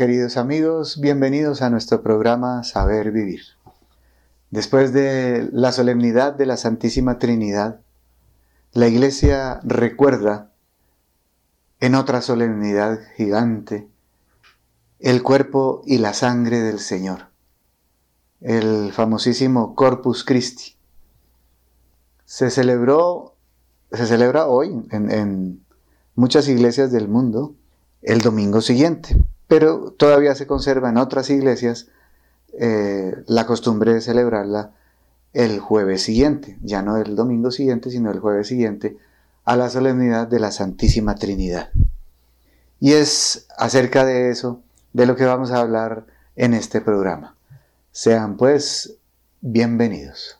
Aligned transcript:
Queridos 0.00 0.38
amigos, 0.38 0.98
bienvenidos 0.98 1.60
a 1.60 1.68
nuestro 1.68 2.02
programa 2.02 2.64
Saber 2.64 3.12
Vivir. 3.12 3.42
Después 4.50 4.94
de 4.94 5.50
la 5.52 5.72
solemnidad 5.72 6.32
de 6.32 6.46
la 6.46 6.56
Santísima 6.56 7.18
Trinidad, 7.18 7.82
la 8.72 8.88
Iglesia 8.88 9.60
recuerda 9.62 10.52
en 11.80 11.94
otra 11.96 12.22
solemnidad 12.22 12.98
gigante 13.18 13.90
el 15.00 15.22
cuerpo 15.22 15.82
y 15.84 15.98
la 15.98 16.14
sangre 16.14 16.60
del 16.60 16.78
Señor, 16.78 17.26
el 18.40 18.94
famosísimo 18.94 19.74
Corpus 19.74 20.24
Christi. 20.24 20.76
Se 22.24 22.48
celebró, 22.48 23.36
se 23.92 24.06
celebra 24.06 24.46
hoy 24.46 24.82
en, 24.92 25.10
en 25.10 25.66
muchas 26.14 26.48
iglesias 26.48 26.90
del 26.90 27.06
mundo 27.06 27.54
el 28.00 28.22
domingo 28.22 28.62
siguiente, 28.62 29.14
pero 29.50 29.90
todavía 29.90 30.36
se 30.36 30.46
conserva 30.46 30.90
en 30.90 30.96
otras 30.96 31.28
iglesias 31.28 31.88
eh, 32.52 33.16
la 33.26 33.46
costumbre 33.46 33.92
de 33.92 34.00
celebrarla 34.00 34.70
el 35.32 35.58
jueves 35.58 36.02
siguiente, 36.02 36.56
ya 36.62 36.82
no 36.82 36.96
el 36.98 37.16
domingo 37.16 37.50
siguiente, 37.50 37.90
sino 37.90 38.12
el 38.12 38.20
jueves 38.20 38.46
siguiente, 38.46 38.96
a 39.44 39.56
la 39.56 39.68
solemnidad 39.68 40.28
de 40.28 40.38
la 40.38 40.52
Santísima 40.52 41.16
Trinidad. 41.16 41.70
Y 42.78 42.92
es 42.92 43.48
acerca 43.58 44.04
de 44.04 44.30
eso 44.30 44.62
de 44.92 45.06
lo 45.06 45.16
que 45.16 45.24
vamos 45.24 45.50
a 45.50 45.58
hablar 45.58 46.06
en 46.36 46.54
este 46.54 46.80
programa. 46.80 47.34
Sean 47.90 48.36
pues 48.36 48.98
bienvenidos. 49.40 50.39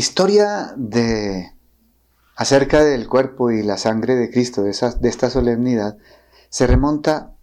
Historia 0.00 0.72
de 0.78 1.52
acerca 2.34 2.82
del 2.82 3.06
cuerpo 3.06 3.50
y 3.50 3.62
la 3.62 3.76
sangre 3.76 4.16
de 4.16 4.30
Cristo, 4.30 4.62
de, 4.62 4.74
de 4.98 5.08
esta 5.10 5.28
solemnidad, 5.28 5.98
se 6.48 6.66
remonta 6.66 7.34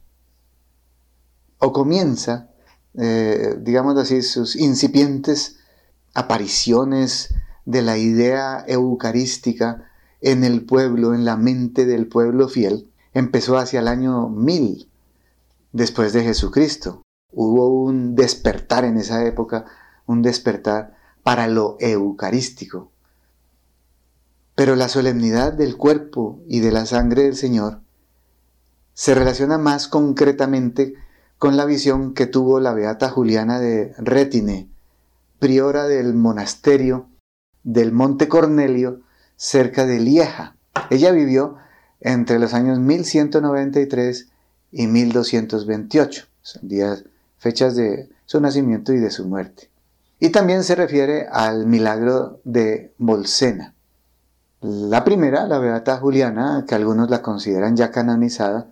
o 1.60 1.72
comienza, 1.72 2.50
eh, 2.96 3.58
digamos 3.62 3.96
así, 3.98 4.24
sus 4.24 4.56
incipientes 4.56 5.60
apariciones 6.16 7.36
de 7.66 7.84
la 7.84 8.00
idea 8.00 8.66
eucarística 8.68 9.92
en 10.22 10.44
el 10.44 10.66
pueblo, 10.66 11.14
en 11.14 11.26
la 11.26 11.38
mente 11.38 11.86
del 11.86 12.08
pueblo 12.08 12.50
fiel, 12.50 12.92
empezó 13.14 13.60
hacia 13.60 13.82
el 13.82 13.88
año 13.88 14.30
1000 14.30 14.90
después 15.74 16.12
de 16.12 16.24
Jesucristo. 16.24 17.04
Hubo 17.32 17.68
un 17.68 18.16
despertar 18.16 18.84
en 18.84 18.98
esa 18.98 19.24
época, 19.26 19.66
un 20.08 20.24
despertar 20.24 20.97
para 21.28 21.50
lo 21.50 21.76
eucarístico. 21.82 22.90
Pero 24.56 24.78
la 24.78 24.88
solemnidad 24.88 25.52
del 25.52 25.76
cuerpo 25.76 26.40
y 26.48 26.62
de 26.62 26.72
la 26.72 26.86
sangre 26.86 27.24
del 27.24 27.36
Señor 27.36 27.82
se 28.94 29.14
relaciona 29.14 29.58
más 29.58 29.90
concretamente 29.90 30.94
con 31.38 31.58
la 31.58 31.66
visión 31.66 32.14
que 32.14 32.28
tuvo 32.28 32.62
la 32.62 32.74
beata 32.74 33.10
Juliana 33.10 33.60
de 33.60 33.94
Rétine, 33.98 34.70
priora 35.38 35.90
del 35.90 36.14
monasterio 36.14 37.10
del 37.62 37.92
Monte 37.92 38.30
Cornelio 38.30 39.02
cerca 39.36 39.86
de 39.86 40.00
Lieja. 40.00 40.56
Ella 40.90 41.12
vivió 41.12 41.58
entre 42.00 42.40
los 42.40 42.54
años 42.54 42.80
1193 42.80 44.30
y 44.72 44.88
1228, 44.88 46.26
son 46.42 46.68
días, 46.70 47.04
fechas 47.38 47.76
de 47.76 48.08
su 48.26 48.40
nacimiento 48.40 48.94
y 48.94 49.00
de 49.00 49.12
su 49.12 49.28
muerte. 49.28 49.70
Y 50.20 50.30
también 50.30 50.64
se 50.64 50.76
refiere 50.76 51.28
al 51.32 51.68
milagro 51.68 52.42
de 52.44 52.94
Bolsena. 52.98 53.76
La 54.62 55.04
primera, 55.04 55.46
la 55.46 55.60
Beata 55.60 55.98
Juliana, 55.98 56.66
que 56.68 56.74
algunos 56.74 57.10
la 57.10 57.22
consideran 57.22 57.76
ya 57.76 57.92
canonizada, 57.92 58.72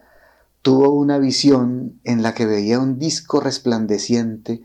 tuvo 0.64 0.90
una 0.90 1.20
visión 1.20 2.00
en 2.04 2.24
la 2.24 2.34
que 2.34 2.48
veía 2.48 2.80
un 2.80 2.98
disco 2.98 3.40
resplandeciente 3.40 4.64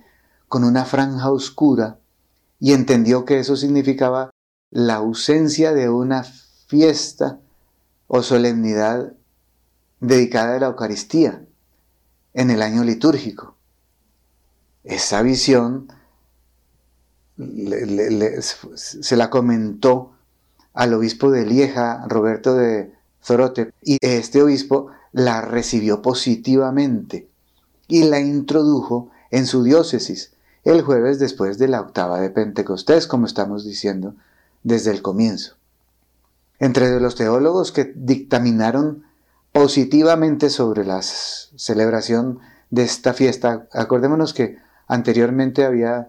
con 0.49 0.65
una 0.65 0.87
franja 0.87 1.31
oscura 1.31 1.99
y 2.59 2.73
entendió 2.73 3.27
que 3.27 3.39
eso 3.39 3.57
significaba 3.57 4.31
la 4.71 4.95
ausencia 4.95 5.75
de 5.75 5.91
una 5.91 6.25
fiesta 6.25 7.39
o 8.07 8.23
solemnidad 8.23 9.13
dedicada 10.01 10.57
a 10.57 10.61
la 10.61 10.67
Eucaristía 10.69 11.45
en 12.33 12.51
el 12.51 12.63
año 12.63 12.83
litúrgico. 12.83 13.57
Esa 14.85 15.21
visión 15.21 15.93
se 18.75 19.17
la 19.17 19.31
comentó 19.31 20.13
al 20.75 20.95
obispo 20.95 21.31
de 21.31 21.47
Lieja, 21.47 22.05
Roberto 22.09 22.55
de 22.55 22.93
Zorote, 23.23 23.73
y 23.83 23.99
este 24.01 24.43
obispo 24.43 24.89
la 25.13 25.41
recibió 25.43 26.03
positivamente 26.03 27.29
y 27.89 28.05
la 28.05 28.21
introdujo 28.21 29.11
en 29.31 29.47
su 29.47 29.63
diócesis 29.63 30.33
el 30.65 30.83
jueves 30.83 31.19
después 31.19 31.59
de 31.59 31.69
la 31.69 31.81
octava 31.81 32.21
de 32.21 32.31
Pentecostés, 32.31 33.07
como 33.07 33.27
estamos 33.27 33.65
diciendo 33.65 34.15
desde 34.63 34.91
el 34.91 35.03
comienzo. 35.03 35.57
Entre 36.59 37.01
los 37.01 37.15
teólogos 37.15 37.73
que 37.73 37.93
dictaminaron 37.95 39.05
positivamente 39.53 40.51
sobre 40.51 40.85
la 40.85 41.01
celebración 41.03 42.39
de 42.69 42.83
esta 42.83 43.15
fiesta, 43.15 43.67
acordémonos 43.73 44.35
que 44.35 44.59
anteriormente 44.87 45.65
había 45.65 46.09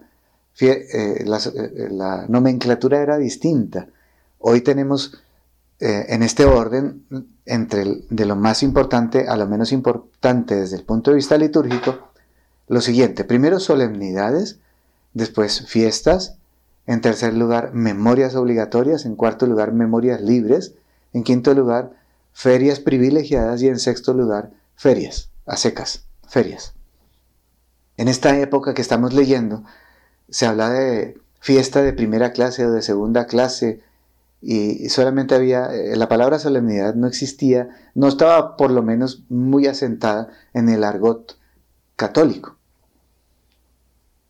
eh, 0.60 0.88
eh, 0.94 1.90
la, 1.92 2.26
nomenclatura 2.28 3.02
era 3.02 3.18
distinta. 3.18 3.88
Hoy 4.40 4.62
tenemos 4.62 5.22
eh, 5.80 6.06
en 6.10 6.24
este 6.24 6.46
orden, 6.46 7.06
entre 7.46 8.04
de 8.10 8.26
lo 8.26 8.36
más 8.36 8.62
importante 8.64 9.28
a 9.28 9.36
lo 9.38 9.48
menos 9.48 9.72
importante 9.72 10.56
desde 10.56 10.78
el 10.78 10.84
punto 10.84 11.12
de 11.12 11.16
vista 11.16 11.38
litúrgico, 11.38 12.12
lo 12.68 12.82
siguiente. 12.82 13.24
Primero 13.24 13.60
solemnidades, 13.60 14.60
después 15.14 15.68
fiestas, 15.68 16.36
en 16.86 17.02
tercer 17.02 17.34
lugar 17.34 17.74
memorias 17.74 18.36
obligatorias, 18.36 19.06
en 19.06 19.16
cuarto 19.16 19.46
lugar 19.48 19.72
memorias 19.72 20.22
libres, 20.22 20.74
en 21.14 21.24
quinto 21.24 21.54
lugar 21.54 21.92
ferias 22.34 22.80
privilegiadas 22.80 23.62
y 23.62 23.68
en 23.68 23.80
sexto 23.80 24.14
lugar 24.14 24.52
ferias, 24.76 25.30
a 25.46 25.58
secas, 25.58 26.06
ferias. 26.28 26.74
En 27.98 28.08
esta 28.08 28.38
época 28.40 28.74
que 28.74 28.82
estamos 28.82 29.14
leyendo, 29.14 29.64
se 30.32 30.48
habla 30.48 30.70
de 30.70 31.20
fiesta 31.40 31.84
de 31.84 31.94
primera 31.94 32.32
clase 32.32 32.66
o 32.66 32.72
de 32.72 32.82
segunda 32.82 33.28
clase 33.28 33.82
y 34.42 34.90
solamente 34.90 35.36
había, 35.36 35.68
eh, 35.74 35.96
la 35.96 36.10
palabra 36.10 36.40
solemnidad 36.40 36.96
no 36.96 37.06
existía, 37.06 37.70
no 37.94 38.08
estaba 38.08 38.58
por 38.58 38.72
lo 38.72 38.82
menos 38.82 39.24
muy 39.30 39.68
asentada 39.68 40.30
en 40.54 40.68
el 40.68 40.84
argot 40.84 41.38
católico. 41.96 42.58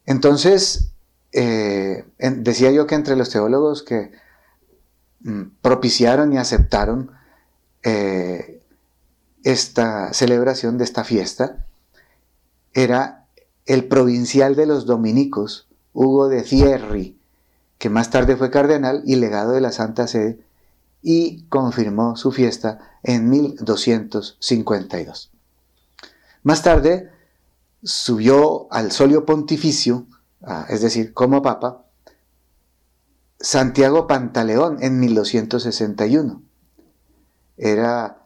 Entonces, 0.05 0.91
eh, 1.31 2.03
decía 2.19 2.71
yo 2.71 2.87
que 2.87 2.95
entre 2.95 3.15
los 3.15 3.29
teólogos 3.29 3.83
que 3.83 4.11
mm, 5.21 5.43
propiciaron 5.61 6.33
y 6.33 6.37
aceptaron 6.37 7.11
eh, 7.83 8.61
esta 9.43 10.11
celebración 10.13 10.77
de 10.77 10.83
esta 10.83 11.05
fiesta, 11.05 11.65
era 12.73 13.27
el 13.65 13.85
provincial 13.87 14.57
de 14.57 14.65
los 14.65 14.85
dominicos, 14.85 15.70
Hugo 15.93 16.29
de 16.29 16.43
Thierry, 16.43 17.17
que 17.77 17.89
más 17.89 18.09
tarde 18.09 18.35
fue 18.35 18.51
cardenal 18.51 19.03
y 19.05 19.15
legado 19.15 19.53
de 19.53 19.61
la 19.61 19.71
Santa 19.71 20.07
Sede, 20.07 20.39
y 21.01 21.43
confirmó 21.45 22.15
su 22.15 22.31
fiesta 22.31 22.97
en 23.03 23.29
1252. 23.29 25.31
Más 26.43 26.63
tarde 26.63 27.09
subió 27.83 28.71
al 28.71 28.91
solio 28.91 29.25
pontificio, 29.25 30.05
es 30.69 30.81
decir, 30.81 31.13
como 31.13 31.41
papa, 31.41 31.85
Santiago 33.39 34.07
Pantaleón 34.07 34.77
en 34.81 34.99
1261. 34.99 36.43
Era 37.57 38.17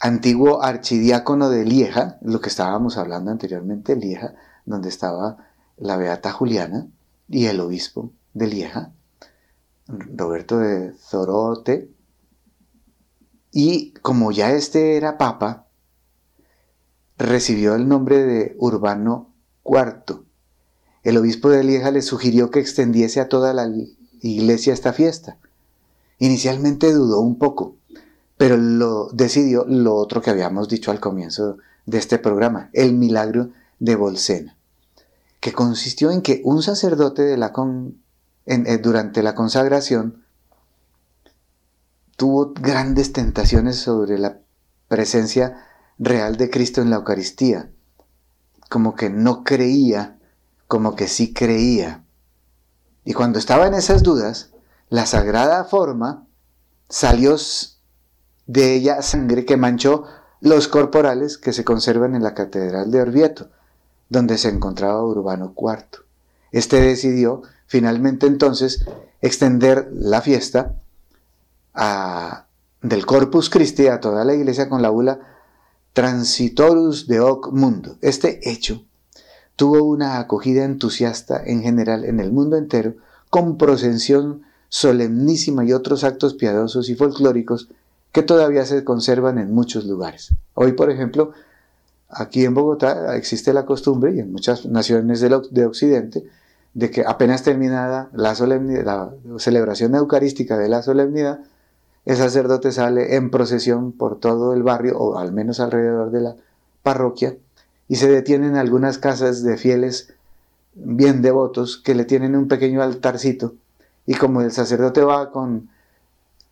antiguo 0.00 0.62
archidiácono 0.62 1.50
de 1.50 1.64
Lieja, 1.64 2.18
lo 2.22 2.40
que 2.40 2.48
estábamos 2.48 2.96
hablando 2.96 3.30
anteriormente, 3.30 3.94
Lieja, 3.94 4.34
donde 4.64 4.88
estaba 4.88 5.51
la 5.82 5.96
Beata 5.96 6.32
Juliana 6.32 6.86
y 7.28 7.46
el 7.46 7.60
obispo 7.60 8.12
de 8.34 8.46
Lieja, 8.46 8.92
Roberto 9.88 10.58
de 10.58 10.92
Zorote. 10.94 11.90
Y 13.50 13.92
como 14.00 14.30
ya 14.32 14.52
este 14.52 14.96
era 14.96 15.18
papa, 15.18 15.66
recibió 17.18 17.74
el 17.74 17.88
nombre 17.88 18.22
de 18.22 18.56
Urbano 18.58 19.34
IV. 19.64 20.22
El 21.02 21.16
obispo 21.16 21.50
de 21.50 21.64
Lieja 21.64 21.90
le 21.90 22.02
sugirió 22.02 22.50
que 22.50 22.60
extendiese 22.60 23.20
a 23.20 23.28
toda 23.28 23.52
la 23.52 23.70
iglesia 24.20 24.72
esta 24.72 24.92
fiesta. 24.92 25.36
Inicialmente 26.18 26.92
dudó 26.92 27.20
un 27.20 27.36
poco, 27.36 27.76
pero 28.36 28.56
lo 28.56 29.08
decidió 29.08 29.64
lo 29.66 29.96
otro 29.96 30.22
que 30.22 30.30
habíamos 30.30 30.68
dicho 30.68 30.92
al 30.92 31.00
comienzo 31.00 31.58
de 31.86 31.98
este 31.98 32.18
programa, 32.18 32.70
el 32.72 32.94
milagro 32.94 33.50
de 33.80 33.96
Bolsena, 33.96 34.56
que 35.42 35.52
consistió 35.52 36.12
en 36.12 36.22
que 36.22 36.40
un 36.44 36.62
sacerdote 36.62 37.22
de 37.22 37.36
la 37.36 37.52
eh, 38.46 38.78
durante 38.78 39.24
la 39.24 39.34
consagración 39.34 40.24
tuvo 42.16 42.52
grandes 42.52 43.12
tentaciones 43.12 43.76
sobre 43.76 44.20
la 44.20 44.38
presencia 44.86 45.66
real 45.98 46.36
de 46.36 46.48
Cristo 46.48 46.80
en 46.80 46.90
la 46.90 46.96
Eucaristía, 46.96 47.72
como 48.70 48.94
que 48.94 49.10
no 49.10 49.42
creía, 49.42 50.16
como 50.68 50.94
que 50.94 51.08
sí 51.08 51.34
creía. 51.34 52.04
Y 53.04 53.12
cuando 53.12 53.40
estaba 53.40 53.66
en 53.66 53.74
esas 53.74 54.04
dudas, 54.04 54.52
la 54.90 55.06
sagrada 55.06 55.64
forma 55.64 56.28
salió 56.88 57.34
de 58.46 58.74
ella 58.74 59.02
sangre 59.02 59.44
que 59.44 59.56
manchó 59.56 60.04
los 60.40 60.68
corporales 60.68 61.36
que 61.36 61.52
se 61.52 61.64
conservan 61.64 62.14
en 62.14 62.22
la 62.22 62.34
Catedral 62.34 62.92
de 62.92 63.00
Orvieto, 63.00 63.50
donde 64.12 64.36
se 64.36 64.50
encontraba 64.50 65.02
Urbano 65.02 65.54
IV. 65.56 66.04
Este 66.52 66.80
decidió 66.80 67.42
finalmente 67.66 68.26
entonces 68.26 68.84
extender 69.22 69.88
la 69.92 70.20
fiesta 70.20 70.74
del 72.82 73.06
Corpus 73.06 73.48
Christi 73.48 73.86
a 73.86 74.00
toda 74.00 74.24
la 74.26 74.34
iglesia 74.34 74.68
con 74.68 74.82
la 74.82 74.90
bula 74.90 75.20
Transitorus 75.94 77.06
de 77.06 77.20
Hoc 77.20 77.52
Mundo. 77.52 77.96
Este 78.02 78.50
hecho 78.50 78.84
tuvo 79.56 79.82
una 79.82 80.18
acogida 80.18 80.64
entusiasta 80.64 81.42
en 81.42 81.62
general 81.62 82.04
en 82.04 82.20
el 82.20 82.32
mundo 82.32 82.56
entero, 82.58 82.96
con 83.30 83.56
procesión 83.56 84.42
solemnísima 84.68 85.64
y 85.64 85.72
otros 85.72 86.04
actos 86.04 86.34
piadosos 86.34 86.90
y 86.90 86.96
folclóricos 86.96 87.68
que 88.12 88.22
todavía 88.22 88.66
se 88.66 88.84
conservan 88.84 89.38
en 89.38 89.54
muchos 89.54 89.86
lugares. 89.86 90.34
Hoy, 90.52 90.72
por 90.72 90.90
ejemplo, 90.90 91.32
aquí 92.12 92.44
en 92.44 92.54
Bogotá 92.54 93.16
existe 93.16 93.52
la 93.52 93.64
costumbre, 93.64 94.14
y 94.14 94.20
en 94.20 94.32
muchas 94.32 94.66
naciones 94.66 95.20
de 95.20 95.66
Occidente, 95.66 96.24
de 96.74 96.90
que 96.90 97.04
apenas 97.06 97.42
terminada 97.42 98.10
la, 98.12 98.34
celebración 99.38 99.94
eucarística 99.94 100.56
de 100.56 100.68
la 100.68 100.82
solemnidad, 100.82 101.40
el 102.04 102.16
sacerdote 102.16 102.72
sale 102.72 103.16
en 103.16 103.30
procesión 103.30 103.92
por 103.92 104.18
todo 104.18 104.54
el 104.54 104.62
barrio, 104.62 104.98
o 104.98 105.18
al 105.18 105.32
menos 105.32 105.60
alrededor 105.60 106.10
de 106.10 106.20
la 106.20 106.36
parroquia, 106.82 107.36
y 107.88 107.96
se 107.96 108.10
detiene 108.10 108.46
en 108.46 108.56
algunas 108.56 108.98
casas 108.98 109.42
de 109.42 109.56
fieles 109.56 110.14
bien 110.74 111.20
devotos 111.22 111.76
que 111.76 111.94
le 111.94 112.04
tienen 112.04 112.36
un 112.36 112.48
pequeño 112.48 112.82
altarcito, 112.82 113.54
y 114.06 114.14
como 114.14 114.40
el 114.40 114.50
sacerdote 114.52 115.02
va 115.02 115.30
con, 115.30 115.68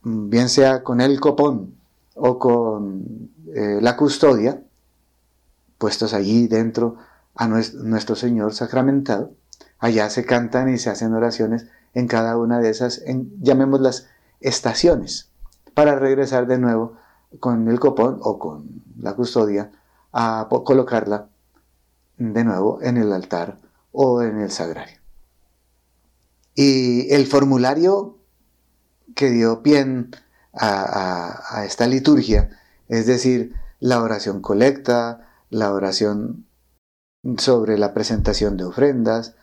bien 0.03 0.49
sea 0.49 0.83
con 0.83 1.01
el 1.01 1.19
copón 1.21 1.75
o 2.15 2.39
con 2.39 3.31
eh, 3.55 3.79
la 3.81 3.97
custodia, 3.97 4.63
puestos 5.81 6.13
allí 6.13 6.47
dentro 6.47 6.99
a 7.35 7.49
nuestro 7.49 8.15
Señor 8.15 8.53
sacramentado, 8.53 9.33
allá 9.79 10.11
se 10.11 10.27
cantan 10.27 10.69
y 10.69 10.77
se 10.77 10.91
hacen 10.91 11.15
oraciones 11.15 11.69
en 11.95 12.07
cada 12.07 12.37
una 12.37 12.61
de 12.61 12.69
esas, 12.69 13.03
llamémoslas 13.41 14.07
estaciones, 14.41 15.31
para 15.73 15.99
regresar 15.99 16.47
de 16.47 16.59
nuevo 16.59 16.97
con 17.41 17.67
el 17.69 17.81
copón 17.81 18.19
o 18.21 18.39
con 18.39 18.83
la 19.01 19.15
custodia 19.15 19.71
a 20.13 20.49
colocarla 20.51 21.29
de 22.19 22.45
nuevo 22.45 22.79
en 22.83 22.99
el 22.99 23.11
altar 23.11 23.57
o 23.91 24.21
en 24.21 24.39
el 24.39 24.51
sagrario. 24.51 24.99
Y 26.55 27.11
el 27.15 27.27
formulario 27.27 28.19
que 29.15 29.31
dio 29.31 29.63
pie 29.63 30.09
a, 30.53 31.65
esta 31.65 31.87
liturgia, 31.87 32.51
es 32.89 33.07
decir, 33.07 33.55
la 33.79 34.03
oración 34.03 34.43
colecta, 34.43 35.30
la 35.51 35.73
oración 35.73 36.47
sobre 37.37 37.77
la 37.77 37.93
presentación 37.93 38.57
de 38.57 38.65
ofrendas, 38.65 39.35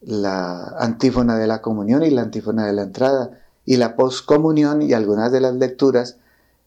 la 0.00 0.74
antífona 0.78 1.36
de 1.36 1.46
la 1.46 1.62
comunión 1.62 2.04
y 2.04 2.10
la 2.10 2.22
antífona 2.22 2.66
de 2.66 2.74
la 2.74 2.82
entrada, 2.82 3.40
y 3.64 3.76
la 3.76 3.96
poscomunión 3.96 4.82
y 4.82 4.92
algunas 4.92 5.32
de 5.32 5.40
las 5.40 5.54
lecturas 5.54 6.18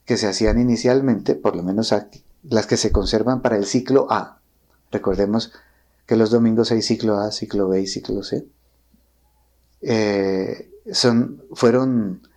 que 0.05 0.17
se 0.17 0.27
hacían 0.27 0.59
inicialmente, 0.59 1.35
por 1.35 1.55
lo 1.55 1.63
menos 1.63 1.93
aquí, 1.93 2.23
las 2.43 2.65
que 2.65 2.77
se 2.77 2.91
conservan 2.91 3.41
para 3.41 3.57
el 3.57 3.65
ciclo 3.65 4.07
A. 4.09 4.39
Recordemos 4.91 5.51
que 6.05 6.15
los 6.15 6.31
domingos 6.31 6.71
hay 6.71 6.81
ciclo 6.81 7.17
A, 7.17 7.31
ciclo 7.31 7.67
B 7.67 7.81
y 7.81 7.87
ciclo 7.87 8.23
C. 8.23 8.47
Eh, 9.81 10.71
son, 10.91 11.43
fueron 11.53 12.27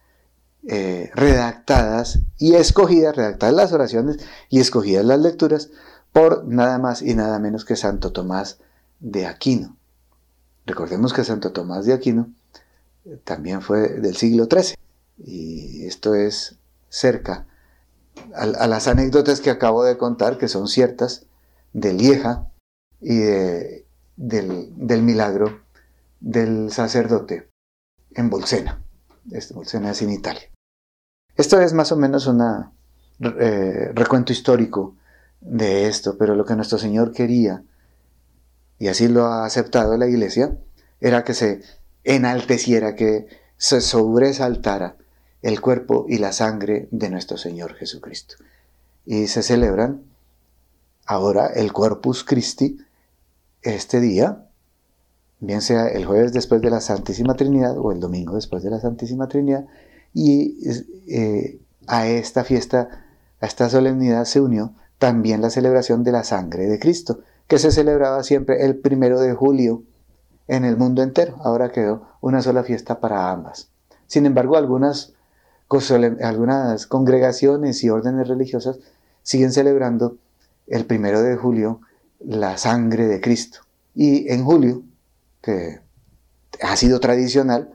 eh, 0.67 1.11
redactadas 1.15 2.19
y 2.37 2.55
escogidas, 2.55 3.17
redactadas 3.17 3.55
las 3.55 3.73
oraciones 3.73 4.19
y 4.51 4.61
escogidas 4.61 5.07
las 5.07 5.21
lecturas 5.21 5.71
por 6.13 6.45
nada 6.45 6.79
más 6.79 7.03
y 7.03 7.15
nada 7.15 7.39
menos 7.39 7.65
que 7.65 7.77
Santo 7.77 8.13
Tomás 8.13 8.59
de 8.99 9.27
Aquino. 9.27 9.77
Recordemos 10.67 11.13
que 11.13 11.25
Santo 11.25 11.53
Tomás 11.53 11.87
de 11.87 11.93
Aquino 11.93 12.31
también 13.25 13.63
fue 13.63 13.89
del 14.01 14.17
siglo 14.17 14.47
XIII 14.51 14.75
y 15.19 15.87
esto 15.87 16.15
es 16.15 16.59
cerca 16.89 17.47
a, 18.35 18.67
las 18.67 18.89
anécdotas 18.89 19.41
que 19.41 19.51
acabo 19.51 19.85
de 19.85 19.97
contar, 19.97 20.39
que 20.39 20.49
son 20.49 20.69
ciertas, 20.69 21.27
de 21.73 21.93
Lieja 21.93 22.51
y 23.01 23.19
del, 24.17 25.03
milagro 25.03 25.63
del 26.21 26.71
sacerdote 26.73 27.49
en 28.13 28.31
Bolsena. 28.31 28.83
Este, 29.31 29.55
Bolsena 29.55 29.91
es 29.91 30.03
en 30.03 30.11
Italia. 30.11 30.51
Esto 31.37 31.61
es 31.61 31.73
más 31.73 31.93
o 31.93 31.97
menos 31.97 32.27
un 32.27 32.43
eh, 33.21 33.93
recuento 33.95 34.33
histórico 34.33 34.97
de 35.41 35.89
esto, 35.89 36.17
pero 36.19 36.35
lo 36.35 36.45
que 36.45 36.57
nuestro 36.57 36.79
Señor 36.79 37.13
quería, 37.13 37.63
y 38.79 38.89
así 38.89 39.09
lo 39.09 39.27
ha 39.27 39.45
aceptado 39.45 39.97
la 39.97 40.07
Iglesia, 40.07 40.57
era 41.01 41.25
que 41.25 41.35
se 41.35 41.63
enalteciera, 42.05 42.95
que 42.95 43.27
se 43.57 43.81
sobresaltara 43.81 44.97
el 45.43 45.61
cuerpo 45.61 46.07
y 46.09 46.19
la 46.19 46.33
sangre 46.33 46.89
de 46.91 47.11
nuestro 47.11 47.37
Señor 47.37 47.75
Jesucristo. 47.75 48.37
Y 49.07 49.27
se 49.27 49.43
celebran 49.43 50.03
ahora 51.07 51.47
el 51.47 51.73
Corpus 51.73 52.25
Christi 52.25 52.79
este 53.63 54.01
día, 54.01 54.47
bien 55.41 55.63
sea 55.63 55.89
el 55.89 56.05
jueves 56.05 56.33
después 56.33 56.61
de 56.61 56.71
la 56.71 56.81
Santísima 56.81 57.35
Trinidad 57.35 57.79
o 57.79 57.93
el 57.93 58.01
domingo 58.01 58.35
después 58.35 58.63
de 58.63 58.71
la 58.71 58.81
Santísima 58.81 59.29
Trinidad, 59.29 59.67
y 60.13 60.59
eh, 61.09 61.61
a 61.87 62.07
esta 62.09 62.45
fiesta, 62.45 63.07
a 63.41 63.47
esta 63.47 63.71
solemnidad 63.71 64.25
se 64.25 64.41
unió 64.41 64.75
también 65.01 65.41
la 65.41 65.49
celebración 65.49 66.05
de 66.05 66.13
la 66.13 66.25
sangre 66.25 66.67
de 66.67 66.79
Cristo, 66.79 67.21
que 67.49 67.59
se 67.59 67.73
celebraba 67.73 68.23
siempre 68.23 68.67
el 68.67 68.77
primero 68.77 69.19
de 69.19 69.33
julio 69.33 69.83
en 70.47 70.67
el 70.67 70.77
mundo 70.77 71.03
entero. 71.03 71.37
Ahora 71.43 71.73
quedó 71.73 72.07
una 72.21 72.43
sola 72.43 72.63
fiesta 72.63 73.01
para 73.01 73.31
ambas. 73.31 73.71
Sin 74.07 74.27
embargo, 74.27 74.59
algunas, 74.59 75.15
algunas 76.23 76.87
congregaciones 76.87 77.83
y 77.83 77.89
órdenes 77.89 78.29
religiosas 78.29 78.79
siguen 79.23 79.53
celebrando 79.53 80.19
el 80.67 80.85
primero 80.85 81.23
de 81.23 81.35
julio 81.35 81.81
la 82.21 82.59
sangre 82.59 83.07
de 83.07 83.23
Cristo. 83.23 83.61
Y 83.95 84.31
en 84.31 84.45
julio, 84.45 84.83
que 85.41 85.81
ha 86.61 86.77
sido 86.77 87.01
tradicional, 87.01 87.73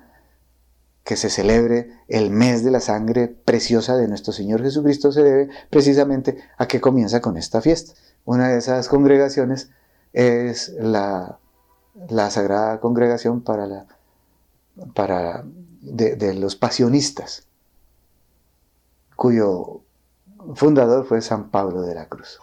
que 1.05 1.15
se 1.15 1.29
celebre 1.29 1.91
el 2.07 2.31
mes 2.31 2.63
de 2.63 2.71
la 2.71 2.79
sangre 2.79 3.27
preciosa 3.27 3.95
de 3.95 4.07
nuestro 4.07 4.33
Señor 4.33 4.63
Jesucristo 4.63 5.11
se 5.11 5.21
debe 5.21 5.49
precisamente 5.69 6.39
a 6.57 6.67
que 6.67 6.81
comienza 6.81 7.21
con 7.21 7.37
esta 7.37 7.61
fiesta. 7.61 7.93
Una 8.25 8.49
de 8.49 8.57
esas 8.57 8.89
congregaciones 8.89 9.69
es 10.13 10.73
la 10.79 11.37
Sagrada 12.31 12.79
Congregación 12.79 13.41
para, 13.41 13.85
de, 15.81 16.33
los 16.33 16.55
pasionistas, 16.55 17.47
cuyo 19.15 19.81
fundador 20.55 21.05
fue 21.05 21.21
San 21.21 21.51
Pablo 21.51 21.83
de 21.83 21.93
la 21.93 22.09
Cruz. 22.09 22.39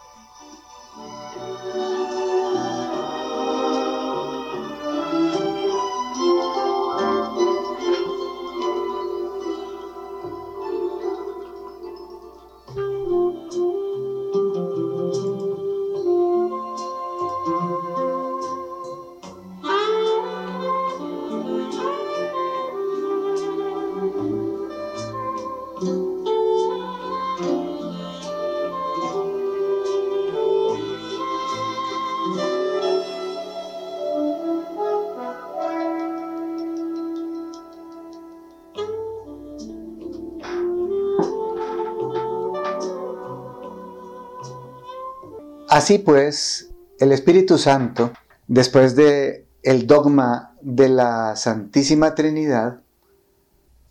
Así 45.83 45.99
pues, 45.99 46.69
el 46.97 47.11
Espíritu 47.11 47.57
Santo, 47.57 48.13
después 48.47 48.95
de 48.95 49.47
el 49.63 49.85
dogma 49.85 50.55
de 50.61 50.87
la 50.87 51.35
Santísima 51.35 52.15
Trinidad, 52.15 52.79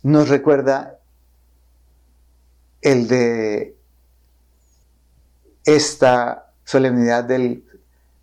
nos 0.01 0.27
recuerda 0.27 0.97
el 2.81 3.07
de 3.07 3.77
esta 5.65 6.51
solemnidad 6.63 7.25
del 7.25 7.63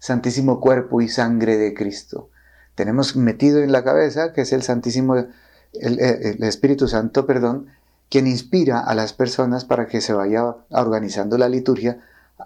Santísimo 0.01 0.59
Cuerpo 0.59 1.01
y 1.01 1.09
Sangre 1.09 1.57
de 1.57 1.73
Cristo. 1.73 2.29
Tenemos 2.75 3.15
metido 3.15 3.61
en 3.61 3.71
la 3.71 3.85
cabeza 3.85 4.33
que 4.33 4.41
es 4.41 4.53
el 4.53 4.65
Santísimo, 4.65 5.15
el, 5.15 6.43
Espíritu 6.43 6.89
Santo, 6.89 7.25
perdón, 7.25 7.69
quien 8.09 8.27
inspira 8.27 8.81
a 8.81 8.97
las 8.97 9.13
personas 9.13 9.65
para 9.65 9.87
que 9.87 10.01
se 10.01 10.13
vaya 10.13 10.57
organizando 10.71 11.39
la 11.39 11.49
liturgia 11.49 12.01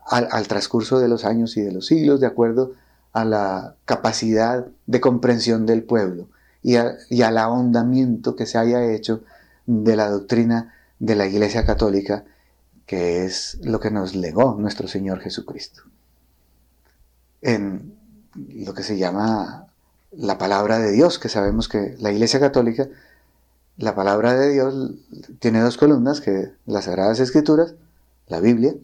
al, 0.06 0.48
transcurso 0.48 0.98
de 0.98 1.08
los 1.08 1.24
años 1.24 1.56
y 1.56 1.62
de 1.62 1.72
los 1.72 1.86
siglos, 1.86 2.20
de 2.20 2.26
acuerdo 2.26 2.72
a 3.12 3.24
la 3.24 3.76
capacidad 3.84 4.66
de 4.86 5.00
comprensión 5.00 5.66
del 5.66 5.82
pueblo 5.82 6.28
y, 6.62 6.76
y 7.10 7.22
al 7.22 7.38
ahondamiento 7.38 8.36
que 8.36 8.46
se 8.46 8.58
haya 8.58 8.84
hecho 8.84 9.22
de 9.66 9.96
la 9.96 10.08
doctrina 10.10 10.74
de 10.98 11.14
la 11.14 11.26
Iglesia 11.26 11.64
Católica, 11.64 12.24
que 12.86 13.24
es 13.24 13.58
lo 13.62 13.80
que 13.80 13.90
nos 13.90 14.14
legó 14.14 14.56
nuestro 14.58 14.88
Señor 14.88 15.20
Jesucristo. 15.20 15.82
En 17.40 17.94
lo 18.34 18.74
que 18.74 18.82
se 18.82 18.98
llama 18.98 19.66
la 20.12 20.38
palabra 20.38 20.78
de 20.78 20.92
Dios, 20.92 21.18
que 21.18 21.28
sabemos 21.28 21.68
que 21.68 21.96
la 21.98 22.12
Iglesia 22.12 22.40
Católica, 22.40 22.88
la 23.76 23.94
palabra 23.94 24.34
de 24.34 24.52
Dios 24.52 24.92
tiene 25.40 25.60
dos 25.60 25.76
columnas, 25.76 26.20
que 26.20 26.52
las 26.66 26.84
Sagradas 26.84 27.20
Escrituras, 27.20 27.74
la 28.28 28.40
Biblia, 28.40 28.74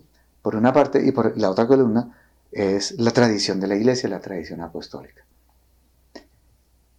por 0.42 0.56
una 0.56 0.72
parte, 0.72 1.04
y 1.04 1.12
por 1.12 1.36
la 1.36 1.50
otra 1.50 1.66
columna 1.66 2.16
es 2.52 2.98
la 2.98 3.10
tradición 3.10 3.60
de 3.60 3.68
la 3.68 3.76
Iglesia, 3.76 4.08
la 4.08 4.20
tradición 4.20 4.60
apostólica. 4.60 5.24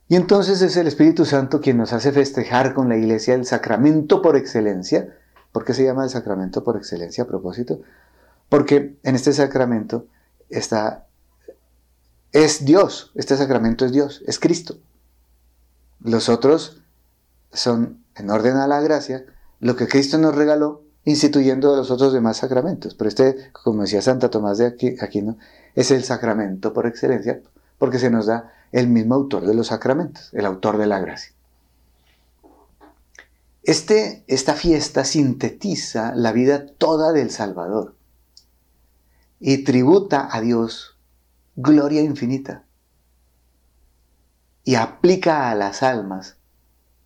Y 0.07 0.15
entonces 0.15 0.61
es 0.61 0.75
el 0.75 0.87
Espíritu 0.87 1.25
Santo 1.25 1.61
quien 1.61 1.77
nos 1.77 1.93
hace 1.93 2.11
festejar 2.11 2.73
con 2.73 2.89
la 2.89 2.97
Iglesia 2.97 3.33
el 3.33 3.45
sacramento 3.45 4.21
por 4.21 4.35
excelencia. 4.35 5.15
¿Por 5.51 5.63
qué 5.63 5.73
se 5.73 5.85
llama 5.85 6.03
el 6.03 6.09
sacramento 6.09 6.63
por 6.63 6.75
excelencia 6.75 7.23
a 7.23 7.27
propósito? 7.27 7.81
Porque 8.49 8.97
en 9.03 9.15
este 9.15 9.31
sacramento 9.31 10.07
está 10.49 11.07
es 12.31 12.63
Dios, 12.65 13.11
este 13.15 13.35
sacramento 13.35 13.85
es 13.85 13.91
Dios, 13.91 14.23
es 14.25 14.39
Cristo. 14.39 14.77
Los 15.99 16.29
otros 16.29 16.81
son, 17.51 18.03
en 18.15 18.29
orden 18.29 18.55
a 18.57 18.67
la 18.67 18.81
gracia, 18.81 19.25
lo 19.59 19.75
que 19.75 19.87
Cristo 19.87 20.17
nos 20.17 20.35
regaló 20.35 20.83
instituyendo 21.05 21.75
los 21.75 21.91
otros 21.91 22.13
demás 22.13 22.37
sacramentos. 22.37 22.95
Pero 22.95 23.07
este, 23.07 23.51
como 23.51 23.81
decía 23.81 24.01
Santa 24.01 24.29
Tomás 24.29 24.57
de 24.57 24.97
Aquino, 25.01 25.37
es 25.75 25.91
el 25.91 26.03
sacramento 26.03 26.73
por 26.73 26.85
excelencia, 26.85 27.41
porque 27.77 27.99
se 27.99 28.09
nos 28.09 28.27
da 28.27 28.53
el 28.71 28.87
mismo 28.87 29.15
autor 29.15 29.45
de 29.45 29.53
los 29.53 29.67
sacramentos, 29.67 30.29
el 30.33 30.45
autor 30.45 30.77
de 30.77 30.87
la 30.87 30.99
gracia. 30.99 31.33
Este, 33.63 34.23
esta 34.27 34.55
fiesta 34.55 35.03
sintetiza 35.03 36.15
la 36.15 36.31
vida 36.31 36.65
toda 36.65 37.11
del 37.13 37.29
Salvador 37.29 37.95
y 39.39 39.63
tributa 39.63 40.29
a 40.31 40.41
Dios 40.41 40.97
gloria 41.55 42.01
infinita 42.01 42.63
y 44.63 44.75
aplica 44.75 45.51
a 45.51 45.55
las 45.55 45.83
almas 45.83 46.37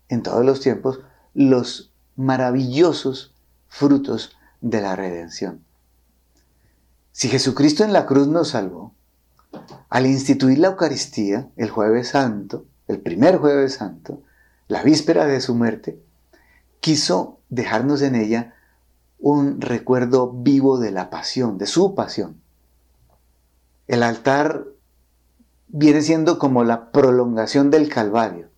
en 0.08 0.22
todos 0.22 0.44
los 0.44 0.60
tiempos 0.60 1.00
los 1.34 1.92
maravillosos 2.16 3.34
frutos 3.68 4.36
de 4.60 4.80
la 4.80 4.96
redención. 4.96 5.64
Si 7.12 7.28
Jesucristo 7.28 7.84
en 7.84 7.92
la 7.92 8.06
cruz 8.06 8.28
nos 8.28 8.48
salvó, 8.48 8.92
al 9.88 10.06
instituir 10.06 10.58
la 10.58 10.68
Eucaristía 10.68 11.48
el 11.56 11.70
jueves 11.70 12.08
santo, 12.08 12.66
el 12.88 13.00
primer 13.00 13.38
jueves 13.38 13.74
santo, 13.74 14.22
la 14.68 14.82
víspera 14.82 15.26
de 15.26 15.40
su 15.40 15.54
muerte, 15.54 15.98
quiso 16.80 17.40
dejarnos 17.48 18.02
en 18.02 18.14
ella 18.14 18.54
un 19.18 19.60
recuerdo 19.60 20.30
vivo 20.30 20.78
de 20.78 20.90
la 20.90 21.10
pasión, 21.10 21.58
de 21.58 21.66
su 21.66 21.94
pasión. 21.94 22.40
El 23.86 24.02
altar 24.02 24.66
viene 25.68 26.02
siendo 26.02 26.38
como 26.38 26.64
la 26.64 26.90
prolongación 26.90 27.70
del 27.70 27.88
Calvario 27.88 28.48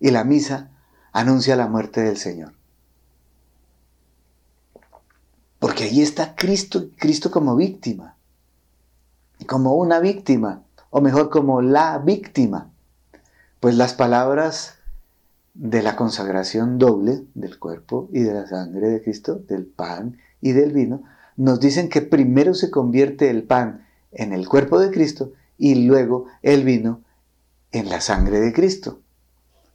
y 0.00 0.10
la 0.10 0.24
misa 0.24 0.70
anuncia 1.12 1.56
la 1.56 1.66
muerte 1.66 2.02
del 2.02 2.16
Señor. 2.16 2.52
Porque 5.76 5.90
ahí 5.90 6.00
está 6.00 6.34
Cristo, 6.34 6.88
Cristo 6.96 7.30
como 7.30 7.54
víctima, 7.54 8.16
como 9.46 9.74
una 9.74 10.00
víctima, 10.00 10.62
o 10.88 11.02
mejor 11.02 11.28
como 11.28 11.60
la 11.60 11.98
víctima. 11.98 12.70
Pues 13.60 13.76
las 13.76 13.92
palabras 13.92 14.76
de 15.52 15.82
la 15.82 15.94
consagración 15.94 16.78
doble 16.78 17.24
del 17.34 17.58
cuerpo 17.58 18.08
y 18.10 18.20
de 18.20 18.32
la 18.32 18.46
sangre 18.46 18.88
de 18.88 19.02
Cristo, 19.02 19.34
del 19.34 19.66
pan 19.66 20.16
y 20.40 20.52
del 20.52 20.72
vino, 20.72 21.02
nos 21.36 21.60
dicen 21.60 21.90
que 21.90 22.00
primero 22.00 22.54
se 22.54 22.70
convierte 22.70 23.28
el 23.28 23.42
pan 23.42 23.86
en 24.12 24.32
el 24.32 24.48
cuerpo 24.48 24.78
de 24.78 24.90
Cristo 24.90 25.32
y 25.58 25.74
luego 25.84 26.24
el 26.40 26.64
vino 26.64 27.02
en 27.72 27.90
la 27.90 28.00
sangre 28.00 28.40
de 28.40 28.54
Cristo. 28.54 29.00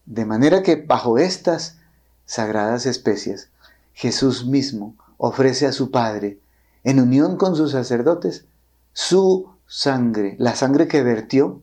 De 0.08 0.26
manera 0.26 0.64
que 0.64 0.78
bajo 0.78 1.20
estas 1.20 1.78
sagradas 2.26 2.88
especias, 2.88 3.50
Jesús 3.94 4.48
mismo 4.48 4.96
ofrece 5.24 5.68
a 5.68 5.72
su 5.72 5.92
Padre, 5.92 6.40
en 6.84 7.00
unión 7.00 7.38
con 7.38 7.56
sus 7.56 7.74
sacerdotes, 7.74 8.48
su 8.92 9.52
sangre, 9.68 10.36
la 10.40 10.56
sangre 10.56 10.88
que 10.88 11.04
vertió 11.04 11.62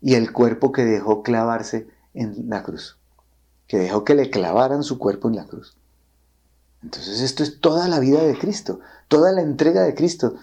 y 0.00 0.14
el 0.14 0.32
cuerpo 0.32 0.70
que 0.70 0.84
dejó 0.84 1.24
clavarse 1.24 1.88
en 2.14 2.48
la 2.48 2.62
cruz, 2.62 2.96
que 3.66 3.76
dejó 3.76 4.04
que 4.04 4.14
le 4.14 4.30
clavaran 4.30 4.84
su 4.84 4.98
cuerpo 4.98 5.28
en 5.28 5.34
la 5.34 5.46
cruz. 5.46 5.76
Entonces 6.84 7.22
esto 7.22 7.42
es 7.42 7.60
toda 7.60 7.88
la 7.88 7.98
vida 7.98 8.22
de 8.22 8.38
Cristo, 8.38 8.78
toda 9.08 9.32
la 9.32 9.42
entrega 9.42 9.82
de 9.82 9.96
Cristo. 9.96 10.36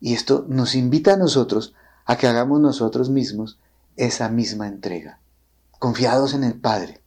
Y 0.00 0.14
esto 0.14 0.46
nos 0.48 0.74
invita 0.74 1.12
a 1.12 1.18
nosotros 1.18 1.74
a 2.06 2.16
que 2.16 2.26
hagamos 2.26 2.58
nosotros 2.60 3.10
mismos 3.10 3.58
esa 3.96 4.30
misma 4.30 4.66
entrega, 4.66 5.20
confiados 5.78 6.32
en 6.32 6.42
el 6.42 6.58
Padre, 6.58 7.02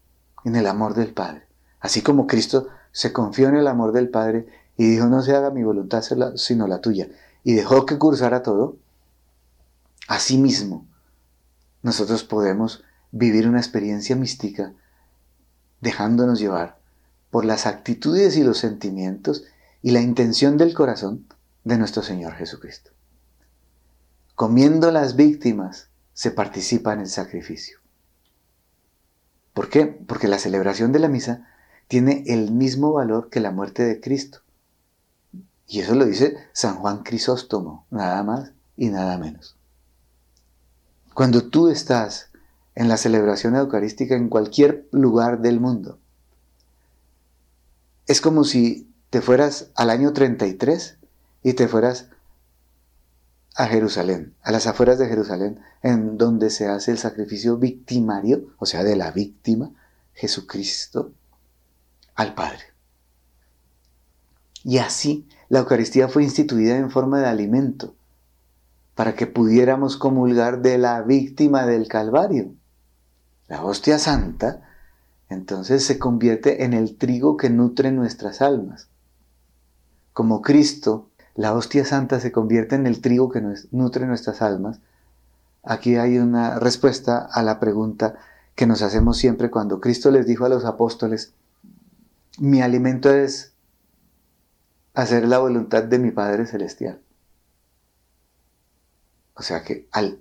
en 0.46 0.56
el 0.56 0.68
amor 0.68 0.94
del 0.94 1.12
Padre. 1.12 1.48
Así 1.80 2.04
como 2.04 2.28
Cristo 2.28 2.68
se 2.94 3.12
confió 3.12 3.50
en 3.50 3.58
el 3.58 3.68
amor 3.68 3.92
del 3.92 4.08
Padre 4.08 4.48
y 4.78 4.88
dijo, 4.88 5.08
no 5.08 5.22
se 5.22 5.36
haga 5.36 5.50
mi 5.50 5.64
voluntad 5.64 6.04
sino 6.36 6.68
la 6.68 6.80
tuya, 6.80 7.10
y 7.44 7.54
dejó 7.54 7.86
que 7.86 7.98
cursara 7.98 8.42
todo, 8.44 8.78
asimismo 10.08 10.88
nosotros 11.82 12.24
podemos 12.24 12.84
vivir 13.12 13.48
una 13.48 13.60
experiencia 13.60 14.16
mística 14.16 14.74
dejándonos 15.82 16.40
llevar 16.40 16.80
por 17.30 17.44
las 17.44 17.66
actitudes 17.66 18.38
y 18.38 18.44
los 18.44 18.60
sentimientos 18.60 19.44
y 19.82 19.92
la 19.92 20.00
intención 20.00 20.58
del 20.58 20.74
corazón 20.74 21.28
de 21.64 21.78
nuestro 21.78 22.04
Señor 22.04 22.34
Jesucristo. 22.34 22.92
Comiendo 24.36 24.92
las 24.92 25.16
víctimas 25.16 25.90
se 26.14 26.32
participa 26.32 26.94
en 26.94 27.02
el 27.02 27.08
sacrificio. 27.08 27.80
¿Por 29.54 29.70
qué? 29.70 29.86
Porque 29.86 30.28
la 30.28 30.40
celebración 30.40 30.92
de 30.92 31.00
la 31.00 31.10
misa 31.10 31.48
tiene 31.88 32.24
el 32.28 32.52
mismo 32.52 32.94
valor 32.94 33.30
que 33.30 33.40
la 33.40 33.52
muerte 33.52 33.84
de 33.84 34.00
Cristo. 34.00 34.40
Y 35.68 35.80
eso 35.80 35.96
lo 35.96 36.06
dice 36.06 36.36
San 36.54 36.76
Juan 36.76 37.04
Crisóstomo, 37.04 37.86
nada 37.90 38.22
más 38.24 38.52
y 38.78 38.90
nada 38.90 39.18
menos. 39.18 39.56
Cuando 41.14 41.50
tú 41.50 41.70
estás 41.70 42.30
en 42.76 42.90
la 42.90 42.98
celebración 42.98 43.56
eucarística 43.56 44.16
en 44.16 44.30
cualquier 44.30 44.88
lugar 44.92 45.42
del 45.42 45.60
mundo, 45.60 46.00
es 48.08 48.20
como 48.20 48.44
si 48.44 48.90
te 49.10 49.22
fueras 49.22 49.70
al 49.76 49.90
año 49.90 50.12
33 50.12 50.98
y 51.44 51.54
te 51.54 51.68
fueras 51.68 52.10
a 53.56 53.68
Jerusalén, 53.68 54.34
a 54.42 54.52
las 54.52 54.66
afueras 54.66 54.98
de 54.98 55.08
Jerusalén, 55.08 55.60
en 55.84 56.18
donde 56.18 56.50
se 56.50 56.68
hace 56.68 56.92
el 56.92 56.98
sacrificio 56.98 57.58
victimario, 57.58 58.48
o 58.58 58.66
sea, 58.66 58.84
de 58.84 58.96
la 58.96 59.12
víctima, 59.12 59.72
Jesucristo, 60.14 61.12
al 62.16 62.36
Padre. 62.36 62.64
Y 64.64 64.78
así 64.78 65.28
la 65.50 65.60
Eucaristía 65.60 66.08
fue 66.08 66.24
instituida 66.24 66.78
en 66.78 66.90
forma 66.90 67.20
de 67.20 67.28
alimento, 67.28 67.96
para 68.96 69.16
que 69.16 69.28
pudiéramos 69.28 69.98
comulgar 69.98 70.62
de 70.62 70.78
la 70.78 71.02
víctima 71.02 71.66
del 71.66 71.88
Calvario. 71.88 72.54
La 73.48 73.64
hostia 73.64 74.00
santa 74.00 74.62
entonces 75.30 75.86
se 75.86 76.00
convierte 76.00 76.64
en 76.64 76.74
el 76.74 76.98
trigo 76.98 77.38
que 77.38 77.50
nutre 77.50 77.92
nuestras 77.92 78.42
almas. 78.42 78.88
Como 80.14 80.42
Cristo, 80.42 81.10
la 81.36 81.54
hostia 81.54 81.86
santa 81.86 82.20
se 82.20 82.32
convierte 82.32 82.76
en 82.76 82.86
el 82.86 83.02
trigo 83.02 83.30
que 83.30 83.42
nutre 83.72 84.06
nuestras 84.06 84.42
almas. 84.42 84.80
Aquí 85.64 85.96
hay 85.96 86.20
una 86.20 86.60
respuesta 86.60 87.28
a 87.32 87.42
la 87.42 87.60
pregunta 87.60 88.16
que 88.56 88.68
nos 88.68 88.84
hacemos 88.84 89.18
siempre 89.18 89.50
cuando 89.50 89.82
Cristo 89.82 90.12
les 90.12 90.28
dijo 90.28 90.46
a 90.46 90.50
los 90.50 90.66
apóstoles, 90.66 91.34
mi 92.40 92.62
alimento 92.62 93.14
es 93.14 93.54
hacer 94.94 95.28
la 95.28 95.40
voluntad 95.40 95.84
de 95.84 96.00
mi 96.00 96.12
Padre 96.12 96.46
Celestial. 96.46 97.02
O 99.36 99.42
sea 99.42 99.64
que 99.64 99.88
al, 99.92 100.20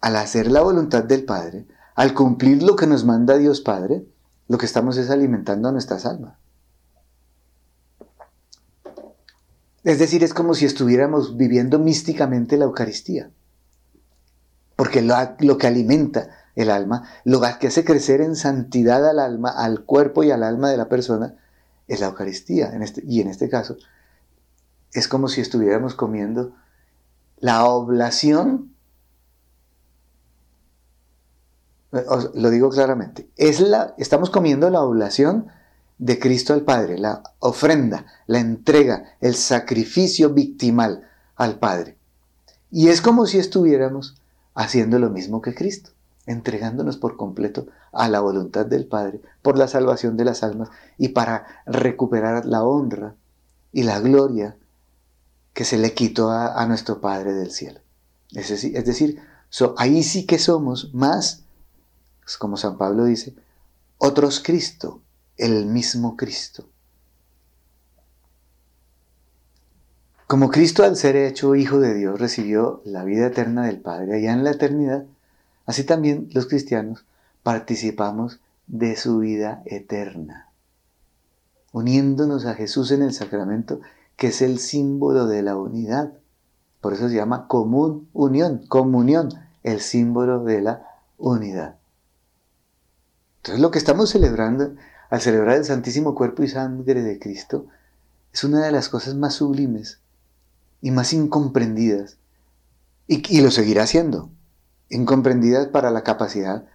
al 0.00 0.16
hacer 0.16 0.50
la 0.50 0.62
voluntad 0.62 1.04
del 1.04 1.24
Padre, 1.24 1.66
al 1.94 2.14
cumplir 2.14 2.62
lo 2.62 2.76
que 2.76 2.86
nos 2.86 3.04
manda 3.04 3.36
Dios 3.36 3.60
Padre, 3.60 4.06
lo 4.48 4.58
que 4.58 4.66
estamos 4.66 4.96
es 4.96 5.10
alimentando 5.10 5.68
a 5.68 5.72
nuestras 5.72 6.06
almas. 6.06 6.36
Es 9.84 9.98
decir, 9.98 10.22
es 10.22 10.32
como 10.32 10.54
si 10.54 10.64
estuviéramos 10.64 11.36
viviendo 11.36 11.78
místicamente 11.78 12.56
la 12.56 12.66
Eucaristía. 12.66 13.30
Porque 14.76 15.02
lo, 15.02 15.58
que 15.58 15.66
alimenta 15.66 16.28
el 16.54 16.70
alma, 16.70 17.08
lo 17.24 17.40
que 17.58 17.66
hace 17.66 17.84
crecer 17.84 18.20
en 18.20 18.36
santidad 18.36 19.08
al 19.08 19.18
alma, 19.18 19.50
al 19.50 19.84
cuerpo 19.84 20.22
y 20.22 20.30
al 20.30 20.42
alma 20.42 20.70
de 20.70 20.76
la 20.76 20.88
persona, 20.88 21.34
es 21.88 22.00
la 22.00 22.06
Eucaristía. 22.06 22.68
Este, 22.80 23.02
y 23.06 23.20
en 23.20 23.28
este 23.28 23.48
caso, 23.48 23.76
es 24.92 25.08
como 25.08 25.28
si 25.28 25.40
estuviéramos 25.40 25.94
comiendo 25.94 26.54
la 27.38 27.64
oblación. 27.64 28.74
lo 31.90 32.50
digo 32.50 32.70
claramente, 32.70 33.28
es 33.36 33.60
la, 33.60 33.94
estamos 33.98 34.30
comiendo 34.30 34.70
la 34.70 34.80
oblación 34.80 35.48
de 35.98 36.18
Cristo 36.18 36.54
al 36.54 36.62
Padre, 36.62 36.98
la 36.98 37.22
ofrenda, 37.38 38.06
la 38.26 38.38
entrega, 38.38 39.16
el 39.20 39.34
sacrificio 39.34 40.30
victimal 40.30 41.08
al 41.36 41.58
Padre. 41.58 41.98
Y 42.70 42.88
es 42.88 43.02
como 43.02 43.26
si 43.26 43.38
estuviéramos 43.38 44.16
haciendo 44.54 44.98
lo 44.98 45.10
mismo 45.10 45.42
que 45.42 45.54
Cristo, 45.54 45.90
entregándonos 46.26 46.96
por 46.96 47.16
completo 47.16 47.66
a 47.92 48.08
la 48.08 48.20
voluntad 48.20 48.66
del 48.66 48.86
Padre 48.86 49.20
por 49.42 49.58
la 49.58 49.68
salvación 49.68 50.16
de 50.16 50.24
las 50.24 50.42
almas 50.42 50.70
y 50.98 51.08
para 51.08 51.46
recuperar 51.66 52.46
la 52.46 52.62
honra 52.62 53.14
y 53.72 53.82
la 53.82 53.98
gloria 54.00 54.56
que 55.52 55.64
se 55.64 55.78
le 55.78 55.92
quitó 55.94 56.30
a, 56.30 56.64
nuestro 56.66 57.00
Padre 57.00 57.34
del 57.34 57.50
cielo. 57.50 57.80
Es 58.30 58.48
decir, 58.48 58.76
es 58.76 58.84
decir 58.84 59.20
ahí 59.76 60.02
sí 60.02 60.26
que 60.26 60.38
somos 60.38 60.94
más, 60.94 61.42
como 62.38 62.56
San 62.56 62.78
Pablo 62.78 63.04
dice, 63.04 63.34
otros 63.98 64.40
Cristo, 64.40 65.02
el 65.36 65.66
mismo 65.66 66.16
Cristo. 66.16 66.68
Como 70.26 70.50
Cristo 70.50 70.82
al 70.82 70.96
ser 70.96 71.16
hecho 71.16 71.54
Hijo 71.54 71.78
de 71.78 71.92
Dios 71.92 72.18
recibió 72.18 72.80
la 72.86 73.04
vida 73.04 73.26
eterna 73.26 73.66
del 73.66 73.80
Padre 73.80 74.16
allá 74.16 74.32
en 74.32 74.44
la 74.44 74.52
eternidad, 74.52 75.04
así 75.66 75.84
también 75.84 76.28
los 76.32 76.46
cristianos 76.46 77.04
participamos 77.42 78.40
de 78.66 78.96
su 78.96 79.18
vida 79.18 79.62
eterna, 79.66 80.48
uniéndonos 81.72 82.46
a 82.46 82.54
Jesús 82.54 82.90
en 82.90 83.02
el 83.02 83.12
sacramento, 83.12 83.80
que 84.16 84.28
es 84.28 84.42
el 84.42 84.58
símbolo 84.58 85.26
de 85.26 85.42
la 85.42 85.56
unidad. 85.56 86.12
Por 86.80 86.92
eso 86.92 87.08
se 87.08 87.16
llama 87.16 87.48
común 87.48 88.08
unión, 88.12 88.66
comunión, 88.68 89.30
el 89.62 89.80
símbolo 89.80 90.44
de 90.44 90.60
la 90.60 90.86
unidad. 91.18 91.76
Entonces 93.38 93.60
lo 93.60 93.70
que 93.70 93.78
estamos 93.78 94.10
celebrando 94.10 94.74
al 95.12 95.20
celebrar 95.20 95.58
el 95.58 95.64
Santísimo 95.66 96.14
Cuerpo 96.14 96.42
y 96.42 96.48
Sangre 96.48 97.02
de 97.02 97.18
Cristo, 97.18 97.66
es 98.32 98.44
una 98.44 98.64
de 98.64 98.72
las 98.72 98.88
cosas 98.88 99.14
más 99.14 99.34
sublimes 99.34 100.00
y 100.80 100.90
más 100.90 101.12
incomprendidas, 101.12 102.16
y, 103.06 103.42
lo 103.42 103.50
seguirá 103.50 103.86
siendo, 103.86 104.30
incomprendidas 104.92 105.66
para 105.68 105.90
la 105.90 106.02
capacidad 106.02 106.66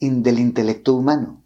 del 0.00 0.38
intelecto 0.38 0.94
humano. 0.94 1.42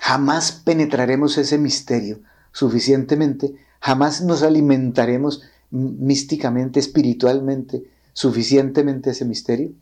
Jamás 0.00 0.52
penetraremos 0.52 1.36
ese 1.36 1.58
misterio 1.58 2.20
suficientemente, 2.52 3.54
jamás 3.80 4.22
nos 4.22 4.42
alimentaremos 4.42 5.42
místicamente, 5.70 6.80
espiritualmente, 6.80 7.90
suficientemente 8.14 9.10
ese 9.10 9.26
misterio, 9.26 9.72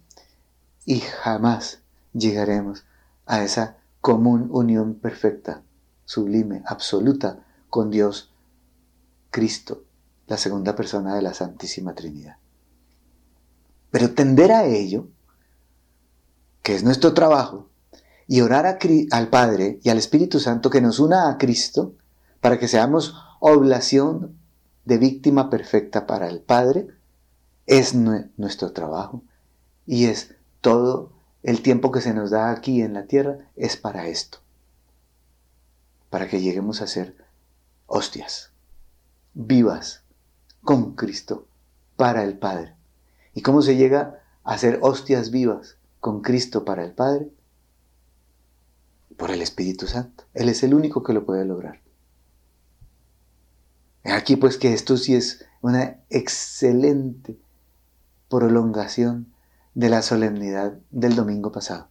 y 0.85 1.01
jamás 1.01 1.81
llegaremos 2.13 2.85
a 3.25 3.43
esa 3.43 3.79
común 4.01 4.49
unión 4.51 4.95
perfecta, 4.95 5.63
sublime, 6.05 6.63
absoluta 6.67 7.45
con 7.71 7.91
Dios, 7.91 8.33
Cristo, 9.31 9.86
la 10.27 10.37
segunda 10.37 10.75
persona 10.75 11.15
de 11.15 11.23
la 11.23 11.35
Santísima 11.35 11.95
Trinidad. 11.95 12.37
Pero 13.91 14.15
tender 14.15 14.53
a 14.53 14.65
ello, 14.67 15.09
que 16.63 16.75
es 16.75 16.83
nuestro 16.83 17.15
trabajo, 17.15 17.69
y 18.27 18.41
orar 18.41 18.79
al 19.13 19.29
Padre 19.29 19.79
y 19.83 19.89
al 19.89 19.99
Espíritu 19.99 20.41
Santo 20.41 20.69
que 20.69 20.81
nos 20.81 20.99
una 20.99 21.29
a 21.29 21.39
Cristo, 21.39 21.95
para 22.41 22.59
que 22.59 22.69
seamos 22.69 23.15
oblación 23.41 24.37
de 24.85 24.99
víctima 24.99 25.49
perfecta 25.49 26.07
para 26.07 26.29
el 26.29 26.41
Padre, 26.41 26.89
es 27.67 27.95
nuestro 27.95 28.73
trabajo 28.73 29.23
y 29.87 30.07
es 30.07 30.35
todo 30.61 31.13
el 31.43 31.63
tiempo 31.63 31.93
que 31.93 32.01
se 32.01 32.15
nos 32.15 32.31
da 32.31 32.51
aquí 32.51 32.83
en 32.83 32.95
la 32.95 33.07
tierra 33.07 33.39
es 33.55 33.77
para 33.77 34.09
esto, 34.09 34.39
para 36.11 36.29
que 36.29 36.41
lleguemos 36.41 36.83
a 36.83 36.87
ser 36.89 37.17
hostias 37.87 38.51
vivas 39.35 40.06
con 40.67 40.97
Cristo 40.97 41.47
para 41.97 42.25
el 42.25 42.37
Padre. 42.37 42.75
¿Y 43.33 43.41
cómo 43.41 43.63
se 43.63 43.77
llega 43.77 44.21
a 44.45 44.59
ser 44.59 44.81
hostias 44.83 45.31
vivas 45.31 45.79
con 46.01 46.21
Cristo 46.21 46.67
para 46.67 46.85
el 46.85 46.93
Padre? 46.93 47.31
Por 49.17 49.31
el 49.31 49.41
Espíritu 49.41 49.87
Santo. 49.87 50.25
Él 50.35 50.51
es 50.51 50.63
el 50.63 50.75
único 50.75 51.03
que 51.03 51.15
lo 51.15 51.25
puede 51.25 51.47
lograr. 51.47 51.81
Aquí 54.05 54.37
pues 54.37 54.59
que 54.59 54.75
esto 54.75 54.97
sí 54.97 55.15
es 55.15 55.47
una 55.63 56.01
excelente 56.11 57.39
prolongación 58.29 59.33
de 59.75 59.89
la 59.89 60.03
solemnidad 60.03 60.79
del 60.91 61.15
domingo 61.15 61.53
pasado, 61.53 61.89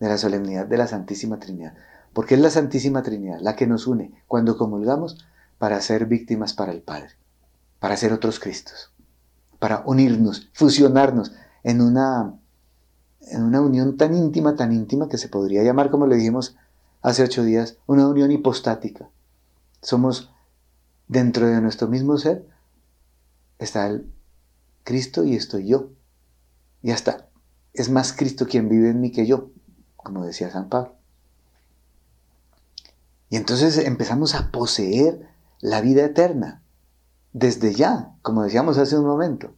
de 0.00 0.08
la 0.08 0.18
solemnidad 0.18 0.66
de 0.66 0.76
la 0.76 0.88
Santísima 0.88 1.38
Trinidad. 1.38 1.74
Porque 2.12 2.34
es 2.34 2.40
la 2.40 2.50
Santísima 2.50 3.02
Trinidad 3.02 3.38
la 3.40 3.54
que 3.54 3.66
nos 3.66 3.86
une 3.86 4.12
cuando 4.26 4.58
comulgamos 4.58 5.24
para 5.58 5.80
ser 5.80 6.06
víctimas 6.06 6.52
para 6.52 6.72
el 6.72 6.82
Padre, 6.82 7.10
para 7.86 7.96
ser 7.96 8.12
otros 8.12 8.40
Cristos, 8.40 8.90
para 9.60 9.84
unirnos, 9.86 10.50
fusionarnos 10.52 11.30
en 11.62 11.80
una, 11.80 12.36
en 13.20 13.44
una 13.44 13.60
unión 13.60 13.96
tan 13.96 14.12
íntima, 14.12 14.56
tan 14.56 14.72
íntima 14.72 15.08
que 15.08 15.18
se 15.18 15.28
podría 15.28 15.62
llamar, 15.62 15.92
como 15.92 16.08
le 16.08 16.16
dijimos 16.16 16.56
hace 17.00 17.22
ocho 17.22 17.44
días, 17.44 17.78
una 17.86 18.08
unión 18.08 18.32
hipostática. 18.32 19.08
Somos 19.82 20.32
dentro 21.06 21.46
de 21.46 21.60
nuestro 21.60 21.86
mismo 21.86 22.18
ser, 22.18 22.48
está 23.60 23.86
el 23.86 24.12
Cristo 24.82 25.22
y 25.22 25.36
estoy 25.36 25.68
yo. 25.68 25.90
Y 26.82 26.90
hasta 26.90 27.28
es 27.72 27.88
más 27.88 28.12
Cristo 28.12 28.48
quien 28.48 28.68
vive 28.68 28.90
en 28.90 29.00
mí 29.00 29.12
que 29.12 29.28
yo, 29.28 29.50
como 29.94 30.26
decía 30.26 30.50
San 30.50 30.68
Pablo. 30.68 30.96
Y 33.30 33.36
entonces 33.36 33.78
empezamos 33.78 34.34
a 34.34 34.50
poseer 34.50 35.28
la 35.60 35.80
vida 35.80 36.04
eterna, 36.04 36.64
desde 37.36 37.74
ya, 37.74 38.14
como 38.22 38.44
decíamos 38.44 38.78
hace 38.78 38.96
un 38.96 39.04
momento. 39.04 39.52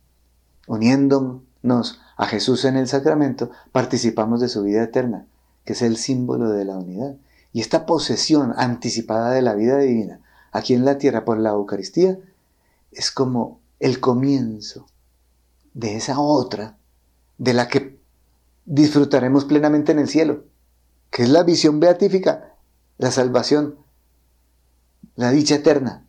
Uniéndonos 0.66 2.00
a 2.16 2.26
Jesús 2.26 2.64
en 2.64 2.76
el 2.76 2.88
sacramento, 2.88 3.52
participamos 3.70 4.40
de 4.40 4.48
su 4.48 4.64
vida 4.64 4.82
eterna, 4.82 5.26
que 5.64 5.74
es 5.74 5.82
el 5.82 5.96
símbolo 5.96 6.50
de 6.50 6.64
la 6.64 6.76
unidad. 6.76 7.14
Y 7.52 7.60
esta 7.60 7.86
posesión 7.86 8.52
anticipada 8.56 9.30
de 9.30 9.42
la 9.42 9.54
vida 9.54 9.78
divina 9.78 10.20
aquí 10.50 10.74
en 10.74 10.84
la 10.84 10.98
tierra 10.98 11.24
por 11.24 11.38
la 11.38 11.50
Eucaristía 11.50 12.18
es 12.90 13.12
como 13.12 13.60
el 13.78 14.00
comienzo 14.00 14.86
de 15.72 15.94
esa 15.94 16.18
otra 16.18 16.76
de 17.38 17.54
la 17.54 17.68
que 17.68 17.96
disfrutaremos 18.64 19.44
plenamente 19.44 19.92
en 19.92 20.00
el 20.00 20.08
cielo, 20.08 20.46
que 21.10 21.22
es 21.22 21.28
la 21.28 21.44
visión 21.44 21.78
beatífica, 21.78 22.56
la 22.96 23.12
salvación, 23.12 23.76
la 25.14 25.30
dicha 25.30 25.54
eterna. 25.54 26.07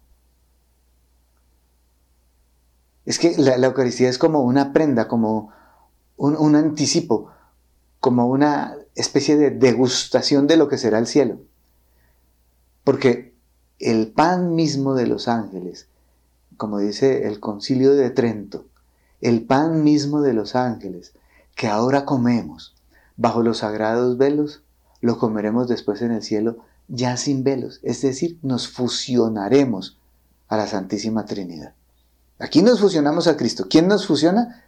Es 3.06 3.20
que 3.20 3.36
la, 3.38 3.56
Eucaristía 3.56 4.10
es 4.10 4.18
como 4.18 4.42
una 4.42 4.74
prenda, 4.74 5.08
como 5.08 5.52
un, 6.18 6.36
un 6.36 6.56
anticipo, 6.56 7.32
como 8.00 8.28
una 8.28 8.76
especie 8.96 9.38
de 9.38 9.52
degustación 9.52 10.48
de 10.48 10.58
lo 10.58 10.68
que 10.68 10.78
será 10.78 11.00
el 11.00 11.08
cielo. 11.08 11.40
Porque 12.84 13.34
el 13.80 14.12
pan 14.12 14.56
mismo 14.56 14.94
de 14.94 15.08
los 15.08 15.28
ángeles, 15.28 15.88
como 16.58 16.80
dice 16.80 17.28
el 17.28 17.40
concilio 17.40 17.96
de 17.96 18.10
Trento, 18.10 18.66
el 19.22 19.46
pan 19.46 19.84
mismo 19.84 20.22
de 20.22 20.34
los 20.34 20.56
ángeles, 20.56 21.14
que 21.56 21.68
ahora 21.68 22.06
comemos 22.06 22.76
bajo 23.18 23.44
los 23.44 23.60
sagrados 23.60 24.18
velos, 24.18 24.64
lo 25.02 25.18
comeremos 25.18 25.68
después 25.68 26.02
en 26.02 26.12
el 26.12 26.24
cielo 26.24 26.58
ya 26.88 27.18
sin 27.18 27.44
velos, 27.44 27.80
es 27.84 28.02
decir, 28.02 28.40
nos 28.42 28.68
fusionaremos 28.68 30.00
a 30.48 30.58
la 30.58 30.68
Santísima 30.68 31.26
Trinidad. 31.26 31.74
Aquí 32.40 32.62
nos 32.62 32.80
fusionamos 32.80 33.28
a 33.28 33.36
Cristo. 33.36 33.68
¿Quién 33.70 33.88
nos 33.88 34.08
fusiona? 34.08 34.66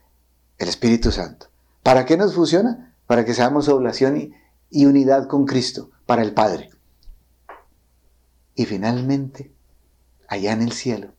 El 0.57 0.67
Espíritu 0.67 1.12
Santo. 1.12 1.47
¿Para 1.84 2.05
qué 2.05 2.17
nos 2.17 2.36
fusiona? 2.36 2.95
Para 3.07 3.25
que 3.25 3.34
seamos 3.34 3.69
oblación 3.69 4.17
y, 4.17 4.34
y 4.69 4.86
unidad 4.86 5.27
con 5.27 5.45
Cristo, 5.45 5.89
para 6.05 6.21
el 6.21 6.34
Padre. 6.34 6.69
Y 8.55 8.65
finalmente, 8.65 9.53
allá 10.27 10.51
en 10.51 10.62
el 10.62 10.73
cielo, 10.73 11.13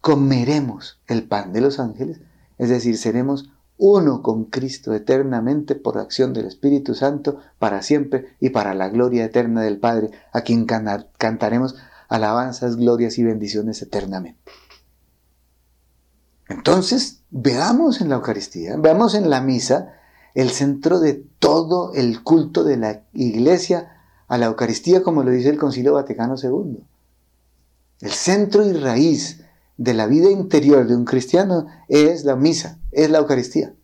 comeremos 0.00 1.00
el 1.06 1.26
pan 1.26 1.52
de 1.52 1.60
los 1.60 1.80
ángeles, 1.80 2.20
es 2.58 2.68
decir, 2.68 2.98
seremos 2.98 3.50
uno 3.78 4.22
con 4.22 4.44
Cristo 4.44 4.94
eternamente 4.94 5.74
por 5.74 5.98
acción 5.98 6.32
del 6.32 6.46
Espíritu 6.46 6.94
Santo 6.94 7.40
para 7.58 7.82
siempre 7.82 8.36
y 8.40 8.50
para 8.50 8.74
la 8.74 8.88
gloria 8.88 9.24
eterna 9.24 9.62
del 9.62 9.78
Padre, 9.78 10.10
a 10.32 10.42
quien 10.42 10.64
cantaremos 10.64 11.76
alabanzas, 12.08 12.76
glorias 12.76 13.18
y 13.18 13.24
bendiciones 13.24 13.82
eternamente. 13.82 14.52
Entonces, 16.48 17.22
veamos 17.30 18.00
en 18.00 18.08
la 18.08 18.16
Eucaristía, 18.16 18.76
veamos 18.76 19.14
en 19.14 19.30
la 19.30 19.40
misa 19.40 19.94
el 20.34 20.50
centro 20.50 21.00
de 21.00 21.24
todo 21.38 21.92
el 21.94 22.22
culto 22.22 22.62
de 22.62 22.76
la 22.76 23.02
Iglesia 23.12 23.96
a 24.28 24.38
la 24.38 24.46
Eucaristía, 24.46 25.02
como 25.02 25.22
lo 25.22 25.30
dice 25.30 25.48
el 25.48 25.58
Concilio 25.58 25.94
Vaticano 25.94 26.34
II. 26.40 26.84
El 28.00 28.10
centro 28.10 28.64
y 28.64 28.72
raíz 28.72 29.42
de 29.76 29.94
la 29.94 30.06
vida 30.06 30.30
interior 30.30 30.86
de 30.86 30.94
un 30.94 31.04
cristiano 31.04 31.66
es 31.88 32.24
la 32.24 32.36
misa, 32.36 32.78
es 32.92 33.10
la 33.10 33.18
Eucaristía. 33.18 33.74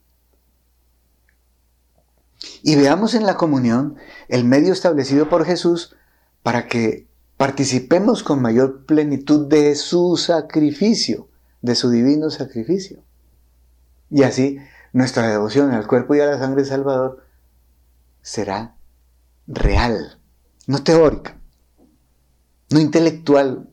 Y 2.63 2.77
veamos 2.77 3.15
en 3.15 3.27
la 3.27 3.37
comunión 3.37 3.97
el 4.29 4.45
medio 4.45 4.73
establecido 4.73 5.29
por 5.29 5.45
Jesús 5.45 5.97
para 6.43 6.67
que 6.67 7.09
participemos 7.43 8.23
con 8.23 8.41
mayor 8.41 8.87
plenitud 8.87 9.49
de 9.49 9.75
su 9.75 10.17
sacrificio, 10.17 11.29
de 11.61 11.75
su 11.75 11.91
divino 11.91 12.31
sacrificio. 12.31 13.03
Y 14.11 14.23
así 14.23 14.59
nuestra 14.93 15.27
devoción 15.27 15.73
al 15.73 15.89
cuerpo 15.89 16.15
y 16.15 16.21
a 16.21 16.27
la 16.27 16.39
sangre 16.39 16.65
Salvador 16.65 17.27
será 18.21 18.77
real, 19.49 20.21
no 20.69 20.85
teórica, 20.85 21.37
no 22.71 22.79
intelectual, 22.79 23.69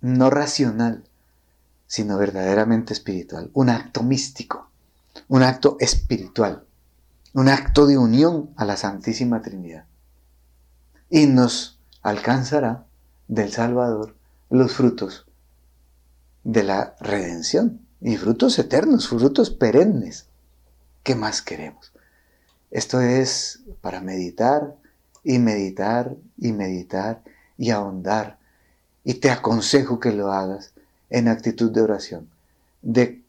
no 0.00 0.30
racional, 0.30 1.02
sino 1.88 2.18
verdaderamente 2.18 2.92
espiritual, 2.92 3.50
un 3.52 3.68
acto 3.68 4.04
místico, 4.04 4.70
un 5.26 5.42
acto 5.42 5.76
espiritual, 5.80 6.64
un 7.34 7.48
acto 7.48 7.84
de 7.88 7.98
unión 7.98 8.50
a 8.54 8.64
la 8.64 8.76
Santísima 8.76 9.42
Trinidad. 9.42 9.86
Y 11.10 11.26
nos 11.26 11.77
alcanzará 12.02 12.86
del 13.26 13.52
Salvador 13.52 14.14
los 14.50 14.72
frutos 14.72 15.26
de 16.44 16.62
la 16.62 16.94
redención 17.00 17.80
y 18.00 18.16
frutos 18.16 18.58
eternos, 18.58 19.08
frutos 19.08 19.50
perennes. 19.50 20.26
¿Qué 21.02 21.14
más 21.14 21.42
queremos? 21.42 21.92
Esto 22.70 23.00
es 23.00 23.60
para 23.80 24.00
meditar 24.00 24.76
y 25.24 25.38
meditar 25.38 26.16
y 26.36 26.52
meditar 26.52 27.22
y 27.56 27.70
ahondar. 27.70 28.38
Y 29.04 29.14
te 29.14 29.30
aconsejo 29.30 30.00
que 30.00 30.12
lo 30.12 30.32
hagas 30.32 30.72
en 31.10 31.28
actitud 31.28 31.70
de 31.70 31.80
oración, 31.80 32.28
de 32.82 33.22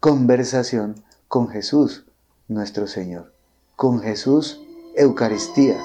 conversación 0.00 1.02
con 1.28 1.48
Jesús, 1.48 2.04
nuestro 2.48 2.86
Señor, 2.86 3.32
con 3.76 4.00
Jesús, 4.00 4.60
Eucaristía. 4.96 5.78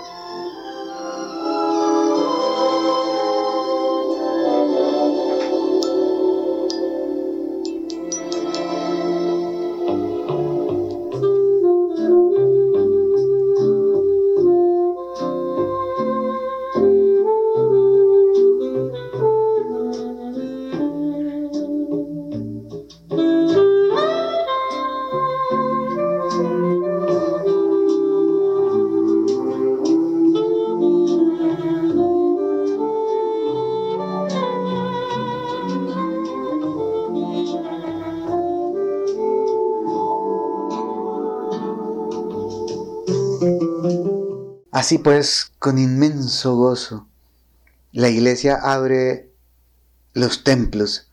Así 44.82 44.98
pues, 44.98 45.52
con 45.60 45.78
inmenso 45.78 46.56
gozo, 46.56 47.08
la 47.92 48.10
iglesia 48.10 48.56
abre 48.56 49.30
los 50.14 50.44
templos 50.44 51.12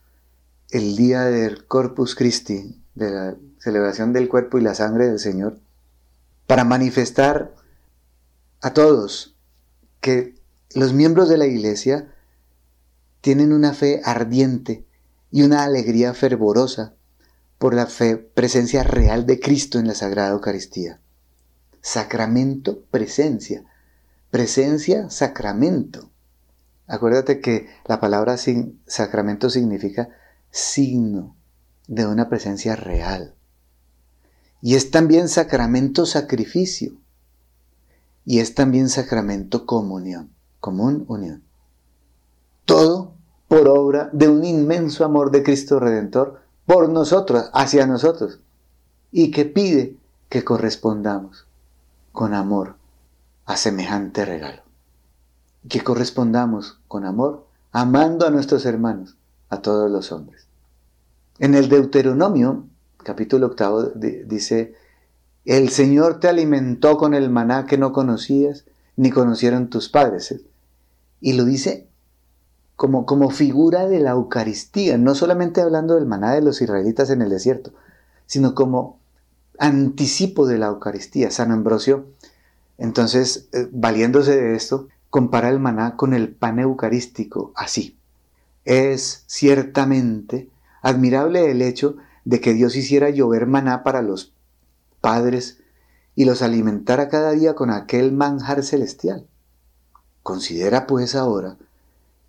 el 0.71 0.95
día 0.95 1.25
del 1.25 1.67
Corpus 1.67 2.15
Christi, 2.15 2.81
de 2.95 3.11
la 3.11 3.35
celebración 3.59 4.11
del 4.11 4.27
cuerpo 4.27 4.57
y 4.57 4.63
la 4.63 4.73
sangre 4.73 5.05
del 5.05 5.19
Señor, 5.19 5.59
para 6.47 6.63
manifestar 6.63 7.53
a 8.59 8.73
todos 8.73 9.35
que 10.01 10.33
los 10.73 10.93
miembros 10.93 11.29
de 11.29 11.37
la 11.37 11.45
iglesia 11.45 12.11
tienen 13.21 13.53
una 13.53 13.75
fe 13.75 14.01
ardiente 14.03 14.83
y 15.29 15.43
una 15.43 15.63
alegría 15.63 16.15
fervorosa 16.15 16.95
por 17.59 17.75
la 17.75 17.85
fe, 17.85 18.17
presencia 18.17 18.81
real 18.81 19.27
de 19.27 19.39
Cristo 19.39 19.77
en 19.77 19.85
la 19.85 19.93
Sagrada 19.93 20.31
Eucaristía. 20.31 20.99
Sacramento, 21.81 22.83
presencia. 22.91 23.63
Presencia, 24.31 25.09
sacramento. 25.09 26.09
Acuérdate 26.87 27.39
que 27.39 27.67
la 27.85 27.99
palabra 27.99 28.35
sacramento 28.85 29.49
significa 29.49 30.09
signo 30.51 31.35
de 31.87 32.05
una 32.05 32.29
presencia 32.29 32.75
real. 32.75 33.35
Y 34.61 34.75
es 34.75 34.91
también 34.91 35.29
sacramento 35.29 36.05
sacrificio. 36.05 36.93
Y 38.25 38.39
es 38.39 38.53
también 38.55 38.89
sacramento 38.89 39.65
comunión, 39.65 40.31
común 40.59 41.05
unión. 41.07 41.43
Todo 42.65 43.15
por 43.47 43.67
obra 43.67 44.09
de 44.13 44.27
un 44.27 44.45
inmenso 44.45 45.05
amor 45.05 45.31
de 45.31 45.41
Cristo 45.41 45.79
Redentor 45.79 46.41
por 46.65 46.89
nosotros, 46.89 47.49
hacia 47.53 47.87
nosotros, 47.87 48.39
y 49.11 49.31
que 49.31 49.45
pide 49.45 49.97
que 50.29 50.43
correspondamos 50.43 51.48
con 52.11 52.33
amor 52.33 52.75
a 53.45 53.57
semejante 53.57 54.25
regalo. 54.25 54.61
Que 55.67 55.83
correspondamos 55.83 56.79
con 56.87 57.05
amor 57.05 57.47
amando 57.71 58.25
a 58.25 58.31
nuestros 58.31 58.65
hermanos, 58.65 59.17
a 59.49 59.61
todos 59.61 59.89
los 59.89 60.11
hombres. 60.11 60.47
En 61.39 61.55
el 61.55 61.69
Deuteronomio, 61.69 62.65
capítulo 62.97 63.47
octavo, 63.47 63.83
dice, 63.83 64.75
el 65.45 65.69
Señor 65.69 66.19
te 66.19 66.27
alimentó 66.27 66.97
con 66.97 67.13
el 67.13 67.29
maná 67.29 67.65
que 67.65 67.77
no 67.77 67.93
conocías, 67.93 68.65
ni 68.95 69.09
conocieron 69.09 69.69
tus 69.69 69.89
padres. 69.89 70.35
Y 71.21 71.33
lo 71.33 71.45
dice 71.45 71.87
como, 72.75 73.05
como 73.05 73.29
figura 73.29 73.87
de 73.87 73.99
la 73.99 74.11
Eucaristía, 74.11 74.97
no 74.97 75.15
solamente 75.15 75.61
hablando 75.61 75.95
del 75.95 76.05
maná 76.05 76.33
de 76.33 76.41
los 76.41 76.61
israelitas 76.61 77.09
en 77.09 77.21
el 77.21 77.29
desierto, 77.29 77.71
sino 78.25 78.53
como 78.53 78.98
anticipo 79.59 80.47
de 80.47 80.57
la 80.57 80.67
Eucaristía. 80.67 81.29
San 81.31 81.51
Ambrosio, 81.51 82.07
entonces, 82.77 83.49
eh, 83.51 83.67
valiéndose 83.71 84.35
de 84.35 84.55
esto, 84.55 84.87
compara 85.09 85.49
el 85.49 85.59
maná 85.59 85.97
con 85.97 86.13
el 86.13 86.29
pan 86.29 86.59
eucarístico 86.59 87.51
así. 87.55 87.97
Es 88.63 89.23
ciertamente 89.27 90.49
admirable 90.81 91.51
el 91.51 91.61
hecho 91.61 91.97
de 92.23 92.39
que 92.39 92.53
Dios 92.53 92.75
hiciera 92.75 93.09
llover 93.09 93.47
maná 93.47 93.83
para 93.83 94.01
los 94.01 94.33
padres 95.01 95.59
y 96.15 96.25
los 96.25 96.41
alimentara 96.41 97.09
cada 97.09 97.31
día 97.31 97.53
con 97.53 97.69
aquel 97.69 98.13
manjar 98.13 98.63
celestial. 98.63 99.27
Considera 100.23 100.87
pues 100.87 101.15
ahora 101.15 101.57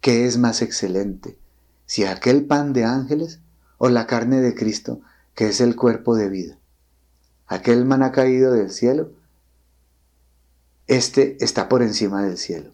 qué 0.01 0.27
es 0.27 0.38
más 0.38 0.62
excelente, 0.62 1.38
si 1.87 2.05
aquel 2.05 2.47
pan 2.47 2.73
de 2.73 2.85
ángeles 2.85 3.40
o 3.79 3.88
la 3.88 4.07
carne 4.07 4.40
de 4.40 4.55
Cristo, 4.55 5.01
que 5.35 5.49
es 5.49 5.61
el 5.61 5.77
cuerpo 5.77 6.14
de 6.14 6.29
vida 6.29 6.60
aquel 7.51 7.85
maná 7.85 8.13
caído 8.13 8.53
del 8.53 8.71
cielo, 8.71 9.11
este 10.87 11.37
está 11.45 11.69
por 11.69 11.83
encima 11.83 12.23
del 12.23 12.39
cielo. 12.39 12.73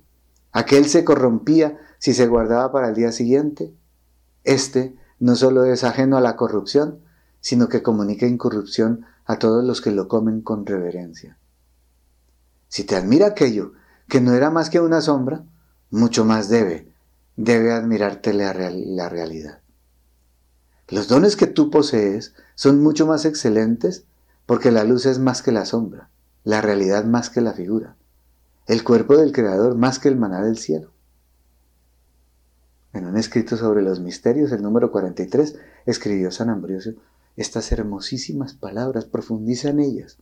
Aquel 0.52 0.84
se 0.86 1.02
corrompía 1.02 1.80
si 1.98 2.12
se 2.12 2.26
guardaba 2.26 2.70
para 2.72 2.88
el 2.90 2.94
día 2.94 3.10
siguiente. 3.10 3.74
Este 4.44 4.94
no 5.18 5.34
solo 5.34 5.64
es 5.64 5.82
ajeno 5.82 6.18
a 6.18 6.20
la 6.20 6.36
corrupción, 6.36 7.00
sino 7.40 7.70
que 7.70 7.82
comunica 7.82 8.26
incorrupción 8.26 9.06
a 9.24 9.38
todos 9.38 9.64
los 9.64 9.80
que 9.80 9.92
lo 9.92 10.08
comen 10.08 10.42
con 10.42 10.66
reverencia. 10.66 11.38
Si 12.68 12.84
te 12.84 12.96
admira 12.96 13.28
aquello 13.28 13.72
que 14.08 14.20
no 14.20 14.34
era 14.34 14.50
más 14.50 14.68
que 14.68 14.80
una 14.80 15.00
sombra, 15.00 15.42
mucho 15.90 16.26
más 16.26 16.50
debe, 16.50 16.92
debe 17.36 17.72
admirarte 17.72 18.34
la, 18.34 18.52
la 18.52 19.08
realidad. 19.08 19.60
Los 20.88 21.08
dones 21.08 21.34
que 21.34 21.46
tú 21.46 21.70
posees 21.70 22.34
son 22.54 22.82
mucho 22.82 23.06
más 23.06 23.24
excelentes 23.24 24.04
porque 24.46 24.70
la 24.70 24.84
luz 24.84 25.06
es 25.06 25.18
más 25.18 25.42
que 25.42 25.52
la 25.52 25.64
sombra, 25.64 26.08
la 26.44 26.60
realidad 26.60 27.04
más 27.04 27.28
que 27.30 27.40
la 27.40 27.52
figura, 27.52 27.96
el 28.66 28.84
cuerpo 28.84 29.16
del 29.16 29.32
Creador 29.32 29.76
más 29.76 29.98
que 29.98 30.08
el 30.08 30.16
maná 30.16 30.42
del 30.42 30.56
cielo. 30.56 30.92
En 32.92 33.04
un 33.04 33.16
escrito 33.16 33.56
sobre 33.56 33.82
los 33.82 34.00
misterios, 34.00 34.52
el 34.52 34.62
número 34.62 34.90
43, 34.90 35.56
escribió 35.84 36.30
San 36.30 36.48
Ambrosio 36.48 36.94
estas 37.36 37.70
hermosísimas 37.70 38.54
palabras, 38.54 39.04
profundiza 39.04 39.68
en 39.68 39.80
ellas. 39.80 40.16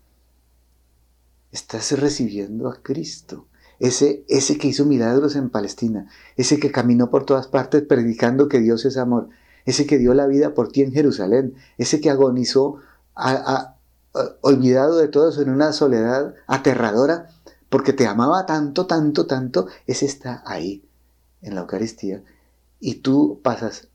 Estás 1.53 1.93
recibiendo 1.99 2.69
a 2.69 2.83
Cristo, 2.83 3.47
ese, 3.79 4.25
ese 4.29 4.59
que 4.59 4.69
hizo 4.69 4.85
milagros 4.85 5.37
en 5.37 5.51
Palestina, 5.51 6.09
ese 6.37 6.59
que 6.59 6.73
caminó 6.73 7.11
por 7.11 7.25
todas 7.25 7.47
partes 7.47 7.83
predicando 7.83 8.49
que 8.49 8.59
Dios 8.59 8.85
es 8.85 8.97
amor, 8.97 9.29
ese 9.65 9.87
que 9.87 9.99
dio 9.99 10.15
la 10.15 10.27
vida 10.27 10.55
por 10.55 10.73
ti 10.73 10.83
en 10.83 10.93
Jerusalén, 10.93 11.55
ese 11.79 12.01
que 12.01 12.11
agonizó 12.11 12.79
olvidado 14.41 14.97
de 14.97 15.09
todos 15.09 15.39
en 15.39 15.51
una 15.51 15.73
soledad 15.73 16.35
aterradora, 16.47 17.29
porque 17.69 17.93
te 17.93 18.07
amaba 18.07 18.47
tanto, 18.47 18.87
tanto, 18.87 19.27
tanto, 19.27 19.67
ese 19.87 20.07
está 20.07 20.43
ahí, 20.47 20.85
en 21.43 21.55
la 21.55 21.63
Eucaristía, 21.63 22.23
y 22.79 22.97
tú 22.97 23.41
pasas 23.43 23.89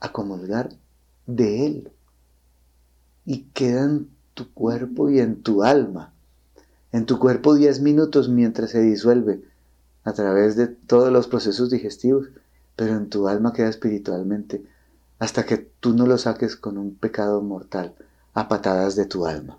a 0.00 0.12
comulgar 0.12 0.70
de 1.26 1.66
Él, 1.66 1.92
y 3.24 3.42
queda 3.54 3.84
en 3.84 4.10
tu 4.34 4.52
cuerpo 4.52 5.10
y 5.10 5.20
en 5.20 5.42
tu 5.42 5.62
alma, 5.62 6.12
en 6.90 7.06
tu 7.06 7.18
cuerpo 7.18 7.54
10 7.54 7.80
minutos 7.80 8.28
mientras 8.28 8.70
se 8.70 8.80
disuelve 8.80 9.44
a 10.02 10.12
través 10.12 10.56
de 10.56 10.66
todos 10.66 11.12
los 11.12 11.28
procesos 11.28 11.70
digestivos, 11.70 12.28
pero 12.74 12.96
en 12.96 13.08
tu 13.08 13.28
alma 13.28 13.52
queda 13.52 13.68
espiritualmente, 13.68 14.64
hasta 15.20 15.44
que 15.44 15.58
tú 15.58 15.92
no 15.94 16.06
lo 16.06 16.18
saques 16.18 16.56
con 16.56 16.78
un 16.78 16.96
pecado 16.96 17.42
mortal 17.42 17.94
a 18.34 18.48
patadas 18.48 18.96
de 18.96 19.06
tu 19.06 19.26
alma. 19.26 19.58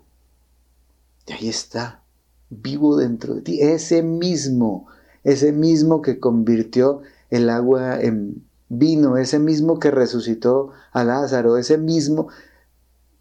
Y 1.26 1.32
ahí 1.32 1.48
está, 1.48 2.02
vivo 2.50 2.96
dentro 2.96 3.34
de 3.34 3.42
ti, 3.42 3.60
ese 3.60 4.02
mismo, 4.02 4.86
ese 5.24 5.52
mismo 5.52 6.02
que 6.02 6.18
convirtió 6.18 7.02
el 7.30 7.48
agua 7.48 8.00
en 8.00 8.44
vino, 8.68 9.16
ese 9.16 9.38
mismo 9.38 9.78
que 9.78 9.90
resucitó 9.90 10.70
a 10.92 11.04
Lázaro, 11.04 11.56
ese 11.56 11.78
mismo 11.78 12.28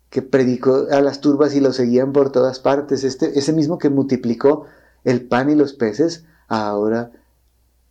que 0.10 0.22
predicó 0.22 0.88
a 0.92 1.02
las 1.02 1.22
turbas 1.22 1.56
y 1.56 1.62
lo 1.62 1.72
seguían 1.72 2.12
por 2.12 2.32
todas 2.32 2.60
partes, 2.60 3.04
este, 3.04 3.38
ese 3.40 3.54
mismo 3.54 3.78
que 3.78 3.90
multiplicó 3.90 4.66
el 5.04 5.26
pan 5.28 5.50
y 5.50 5.56
los 5.56 5.74
peces, 5.74 6.26
ahora 6.48 7.12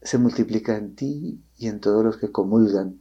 se 0.03 0.19
multiplica 0.19 0.77
en 0.77 0.95
ti 0.95 1.41
y 1.57 1.69
en 1.69 1.81
todos 1.81 2.05
los 2.05 2.17
que 2.17 2.31
comulgan. 2.31 3.01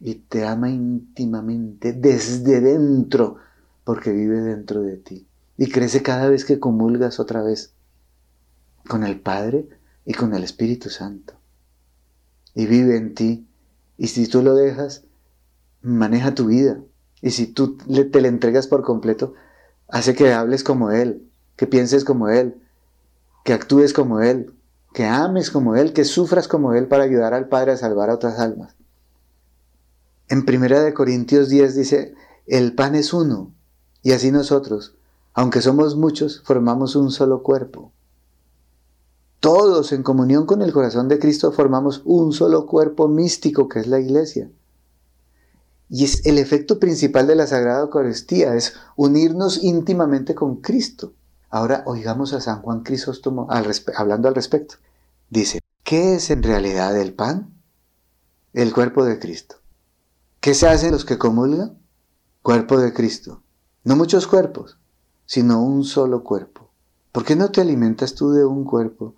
Y 0.00 0.16
te 0.16 0.44
ama 0.44 0.70
íntimamente 0.70 1.92
desde 1.92 2.60
dentro 2.60 3.36
porque 3.84 4.12
vive 4.12 4.40
dentro 4.40 4.82
de 4.82 4.96
ti 4.96 5.28
y 5.56 5.70
crece 5.70 6.02
cada 6.02 6.28
vez 6.28 6.44
que 6.44 6.58
comulgas 6.58 7.20
otra 7.20 7.42
vez 7.42 7.74
con 8.88 9.04
el 9.04 9.20
Padre 9.20 9.68
y 10.04 10.14
con 10.14 10.34
el 10.34 10.44
Espíritu 10.44 10.90
Santo. 10.90 11.34
Y 12.54 12.66
vive 12.66 12.96
en 12.96 13.14
ti. 13.14 13.46
Y 13.96 14.08
si 14.08 14.26
tú 14.26 14.42
lo 14.42 14.54
dejas, 14.54 15.04
maneja 15.80 16.34
tu 16.34 16.46
vida. 16.46 16.80
Y 17.20 17.30
si 17.30 17.46
tú 17.46 17.76
te 17.76 18.20
le 18.20 18.28
entregas 18.28 18.66
por 18.66 18.82
completo, 18.82 19.34
hace 19.88 20.14
que 20.14 20.32
hables 20.32 20.64
como 20.64 20.90
Él, 20.90 21.28
que 21.56 21.66
pienses 21.66 22.04
como 22.04 22.28
Él, 22.28 22.60
que 23.44 23.52
actúes 23.52 23.92
como 23.92 24.20
Él, 24.20 24.52
que 24.92 25.04
ames 25.04 25.50
como 25.50 25.76
Él, 25.76 25.92
que 25.92 26.04
sufras 26.04 26.48
como 26.48 26.74
Él 26.74 26.88
para 26.88 27.04
ayudar 27.04 27.34
al 27.34 27.48
Padre 27.48 27.72
a 27.72 27.76
salvar 27.76 28.10
a 28.10 28.14
otras 28.14 28.38
almas. 28.38 28.74
En 30.28 30.44
Primera 30.44 30.82
de 30.82 30.94
Corintios 30.94 31.48
10 31.48 31.76
dice, 31.76 32.14
el 32.46 32.74
pan 32.74 32.94
es 32.94 33.12
uno 33.12 33.52
y 34.02 34.12
así 34.12 34.30
nosotros, 34.30 34.94
aunque 35.34 35.62
somos 35.62 35.96
muchos, 35.96 36.42
formamos 36.44 36.96
un 36.96 37.10
solo 37.10 37.42
cuerpo. 37.42 37.92
Todos 39.40 39.92
en 39.92 40.02
comunión 40.02 40.46
con 40.46 40.62
el 40.62 40.72
corazón 40.72 41.08
de 41.08 41.18
Cristo 41.18 41.50
formamos 41.52 42.02
un 42.04 42.32
solo 42.32 42.66
cuerpo 42.66 43.08
místico 43.08 43.68
que 43.68 43.80
es 43.80 43.86
la 43.86 43.98
iglesia. 43.98 44.50
Y 45.88 46.04
es 46.04 46.24
el 46.26 46.38
efecto 46.38 46.78
principal 46.78 47.26
de 47.26 47.34
la 47.34 47.46
Sagrada 47.46 47.80
Eucaristía, 47.80 48.54
es 48.54 48.74
unirnos 48.96 49.62
íntimamente 49.62 50.34
con 50.34 50.56
Cristo. 50.56 51.12
Ahora 51.50 51.82
oigamos 51.86 52.32
a 52.32 52.40
San 52.40 52.62
Juan 52.62 52.82
Crisóstomo 52.82 53.46
hablando 53.96 54.28
al 54.28 54.34
respecto. 54.34 54.76
Dice, 55.28 55.60
¿qué 55.82 56.14
es 56.14 56.30
en 56.30 56.42
realidad 56.42 56.96
el 56.98 57.12
pan? 57.12 57.52
El 58.52 58.72
cuerpo 58.72 59.04
de 59.04 59.18
Cristo. 59.18 59.56
¿Qué 60.40 60.54
se 60.54 60.66
hacen 60.68 60.92
los 60.92 61.04
que 61.04 61.18
comulgan? 61.18 61.78
Cuerpo 62.42 62.78
de 62.78 62.92
Cristo. 62.92 63.41
No 63.84 63.96
muchos 63.96 64.28
cuerpos, 64.28 64.78
sino 65.26 65.60
un 65.60 65.82
solo 65.82 66.22
cuerpo. 66.22 66.70
¿Por 67.10 67.24
qué 67.24 67.34
no 67.34 67.50
te 67.50 67.60
alimentas 67.60 68.14
tú 68.14 68.30
de 68.30 68.44
un 68.44 68.64
cuerpo 68.64 69.16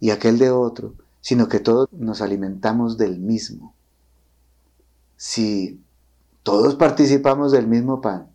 y 0.00 0.10
aquel 0.10 0.38
de 0.38 0.50
otro, 0.50 0.94
sino 1.20 1.48
que 1.48 1.60
todos 1.60 1.92
nos 1.92 2.22
alimentamos 2.22 2.96
del 2.96 3.18
mismo? 3.18 3.74
Si 5.16 5.82
todos 6.42 6.76
participamos 6.76 7.52
del 7.52 7.66
mismo 7.66 8.00
pan 8.00 8.30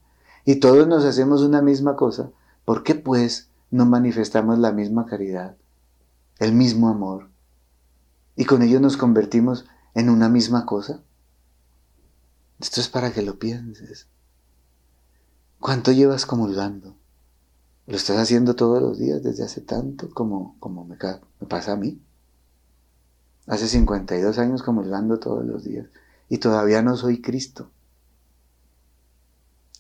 y 0.46 0.58
todos 0.58 0.88
nos 0.88 1.04
hacemos 1.04 1.42
una 1.42 1.64
misma 1.64 1.96
cosa, 1.96 2.30
¿por 2.64 2.84
qué 2.84 2.94
pues 2.94 3.50
no 3.72 3.88
manifestamos 3.88 4.60
la 4.60 4.72
misma 4.72 5.08
caridad, 5.08 5.58
el 6.38 6.54
mismo 6.54 6.90
amor? 6.90 7.30
Y 8.36 8.46
con 8.46 8.62
ello 8.62 8.80
nos 8.80 8.98
convertimos 8.98 9.66
en 9.96 10.12
una 10.12 10.30
misma 10.30 10.66
cosa. 10.68 11.02
Esto 12.60 12.82
es 12.82 12.88
para 12.88 13.12
que 13.12 13.24
lo 13.24 13.40
pienses. 13.40 14.08
¿Cuánto 15.62 15.92
llevas 15.92 16.26
comulgando? 16.26 16.96
¿Lo 17.86 17.96
estás 17.96 18.18
haciendo 18.18 18.56
todos 18.56 18.82
los 18.82 18.98
días 18.98 19.22
desde 19.22 19.44
hace 19.44 19.62
tanto 19.62 20.10
como, 20.10 20.56
como 20.60 20.86
me, 20.86 20.98
me 21.40 21.48
pasa 21.48 21.74
a 21.74 21.76
mí? 21.76 22.02
Hace 23.46 23.68
52 23.68 24.40
años 24.40 24.64
comulgando 24.64 25.20
todos 25.20 25.46
los 25.46 25.64
días 25.64 25.86
y 26.30 26.40
todavía 26.40 26.82
no 26.82 26.98
soy 26.98 27.22
Cristo. 27.22 27.70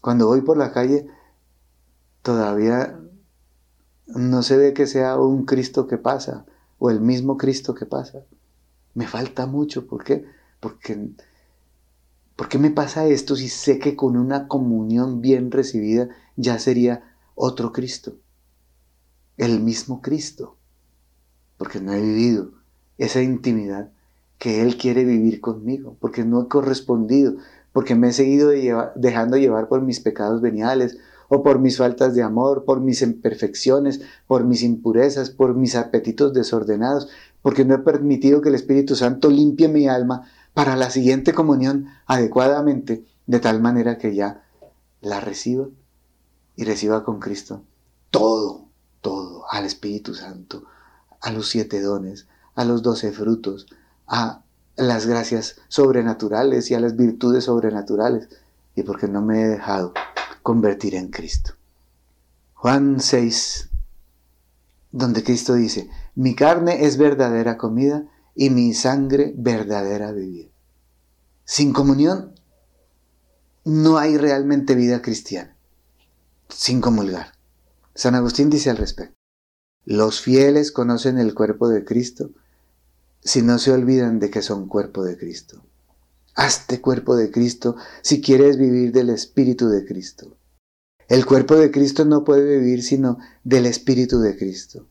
Cuando 0.01 0.27
voy 0.27 0.41
por 0.41 0.55
la 0.55 0.71
calle, 0.71 1.07
todavía 2.21 2.99
no 4.05 4.43
se 4.43 4.57
ve 4.57 4.73
que 4.75 4.85
sea 4.85 5.17
un 5.17 5.45
Cristo 5.45 5.87
que 5.87 5.97
pasa 5.97 6.45
o 6.77 6.91
el 6.91 7.01
mismo 7.01 7.37
Cristo 7.37 7.73
que 7.73 7.87
pasa. 7.87 8.23
Me 8.93 9.07
falta 9.07 9.47
mucho. 9.47 9.87
¿Por 9.87 10.03
qué? 10.03 10.25
Porque 10.59 11.15
¿Por 12.35 12.49
qué 12.49 12.57
me 12.57 12.71
pasa 12.71 13.07
esto 13.07 13.35
si 13.35 13.49
sé 13.49 13.79
que 13.79 13.95
con 13.95 14.17
una 14.17 14.47
comunión 14.47 15.21
bien 15.21 15.51
recibida 15.51 16.09
ya 16.35 16.59
sería 16.59 17.15
otro 17.35 17.71
Cristo? 17.71 18.17
El 19.37 19.61
mismo 19.61 20.01
Cristo. 20.01 20.57
Porque 21.57 21.79
no 21.79 21.93
he 21.93 22.01
vivido 22.01 22.53
esa 22.97 23.21
intimidad 23.21 23.91
que 24.37 24.61
Él 24.63 24.77
quiere 24.77 25.05
vivir 25.05 25.39
conmigo, 25.39 25.97
porque 25.99 26.23
no 26.23 26.41
he 26.41 26.47
correspondido, 26.47 27.35
porque 27.73 27.93
me 27.93 28.09
he 28.09 28.13
seguido 28.13 28.49
dejando 28.95 29.37
llevar 29.37 29.67
por 29.67 29.81
mis 29.81 29.99
pecados 29.99 30.41
veniales 30.41 30.97
o 31.29 31.43
por 31.43 31.59
mis 31.59 31.77
faltas 31.77 32.15
de 32.15 32.23
amor, 32.23 32.65
por 32.65 32.81
mis 32.81 33.01
imperfecciones, 33.01 34.01
por 34.27 34.43
mis 34.43 34.63
impurezas, 34.63 35.29
por 35.29 35.55
mis 35.55 35.75
apetitos 35.75 36.33
desordenados, 36.33 37.07
porque 37.41 37.63
no 37.63 37.75
he 37.75 37.79
permitido 37.79 38.41
que 38.41 38.49
el 38.49 38.55
Espíritu 38.55 38.95
Santo 38.95 39.29
limpie 39.29 39.67
mi 39.67 39.87
alma 39.87 40.23
para 40.53 40.75
la 40.75 40.89
siguiente 40.89 41.33
comunión 41.33 41.87
adecuadamente, 42.05 43.05
de 43.27 43.39
tal 43.39 43.61
manera 43.61 43.97
que 43.97 44.15
ya 44.15 44.43
la 45.01 45.19
reciba 45.19 45.67
y 46.55 46.65
reciba 46.65 47.03
con 47.03 47.19
Cristo 47.19 47.63
todo, 48.11 48.67
todo, 48.99 49.45
al 49.49 49.65
Espíritu 49.65 50.13
Santo, 50.13 50.65
a 51.21 51.31
los 51.31 51.49
siete 51.49 51.81
dones, 51.81 52.27
a 52.55 52.65
los 52.65 52.83
doce 52.83 53.11
frutos, 53.11 53.65
a 54.05 54.43
las 54.75 55.07
gracias 55.07 55.55
sobrenaturales 55.69 56.69
y 56.69 56.75
a 56.75 56.79
las 56.79 56.95
virtudes 56.95 57.45
sobrenaturales, 57.45 58.29
y 58.75 58.83
porque 58.83 59.07
no 59.07 59.21
me 59.21 59.41
he 59.41 59.47
dejado 59.47 59.93
convertir 60.43 60.95
en 60.95 61.09
Cristo. 61.09 61.53
Juan 62.53 62.99
6, 62.99 63.69
donde 64.91 65.23
Cristo 65.23 65.53
dice, 65.53 65.89
mi 66.15 66.35
carne 66.35 66.85
es 66.85 66.97
verdadera 66.97 67.57
comida 67.57 68.05
y 68.35 68.49
mi 68.49 68.73
sangre 68.73 69.33
verdadera 69.35 70.11
bebida. 70.11 70.49
Sin 71.45 71.73
comunión 71.73 72.33
no 73.63 73.97
hay 73.97 74.17
realmente 74.17 74.75
vida 74.75 75.01
cristiana, 75.01 75.55
sin 76.49 76.81
comulgar. 76.81 77.33
San 77.93 78.15
Agustín 78.15 78.49
dice 78.49 78.69
al 78.69 78.77
respecto, 78.77 79.15
los 79.85 80.21
fieles 80.21 80.71
conocen 80.71 81.17
el 81.17 81.33
cuerpo 81.33 81.67
de 81.67 81.83
Cristo 81.83 82.31
si 83.23 83.41
no 83.41 83.59
se 83.59 83.71
olvidan 83.71 84.19
de 84.19 84.29
que 84.29 84.41
son 84.41 84.67
cuerpo 84.67 85.03
de 85.03 85.17
Cristo. 85.17 85.63
Hazte 86.35 86.81
cuerpo 86.81 87.15
de 87.15 87.31
Cristo 87.31 87.75
si 88.01 88.21
quieres 88.21 88.57
vivir 88.57 88.91
del 88.91 89.09
Espíritu 89.09 89.69
de 89.69 89.85
Cristo. 89.85 90.37
El 91.07 91.25
cuerpo 91.25 91.55
de 91.55 91.71
Cristo 91.71 92.05
no 92.05 92.23
puede 92.23 92.57
vivir 92.57 92.83
sino 92.83 93.17
del 93.43 93.65
Espíritu 93.65 94.19
de 94.19 94.37
Cristo. 94.37 94.87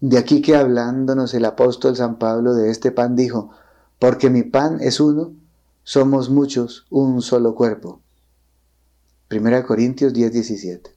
De 0.00 0.16
aquí 0.16 0.42
que 0.42 0.54
hablándonos 0.54 1.34
el 1.34 1.44
apóstol 1.44 1.96
San 1.96 2.18
Pablo 2.18 2.54
de 2.54 2.70
este 2.70 2.92
pan 2.92 3.16
dijo, 3.16 3.50
porque 3.98 4.30
mi 4.30 4.44
pan 4.44 4.78
es 4.80 5.00
uno, 5.00 5.34
somos 5.82 6.30
muchos, 6.30 6.86
un 6.88 7.20
solo 7.20 7.56
cuerpo. 7.56 8.00
1 9.28 9.66
Corintios 9.66 10.12
10, 10.12 10.32
17. 10.32 10.94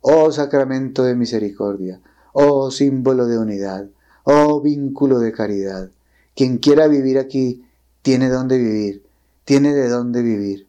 Oh 0.00 0.30
sacramento 0.30 1.02
de 1.02 1.16
misericordia, 1.16 2.00
oh 2.32 2.70
símbolo 2.70 3.26
de 3.26 3.36
unidad, 3.36 3.88
oh 4.22 4.60
vínculo 4.60 5.18
de 5.18 5.32
caridad, 5.32 5.90
quien 6.36 6.58
quiera 6.58 6.86
vivir 6.86 7.18
aquí 7.18 7.64
tiene 8.02 8.28
dónde 8.28 8.58
vivir, 8.58 9.04
tiene 9.44 9.74
de 9.74 9.88
dónde 9.88 10.22
vivir. 10.22 10.68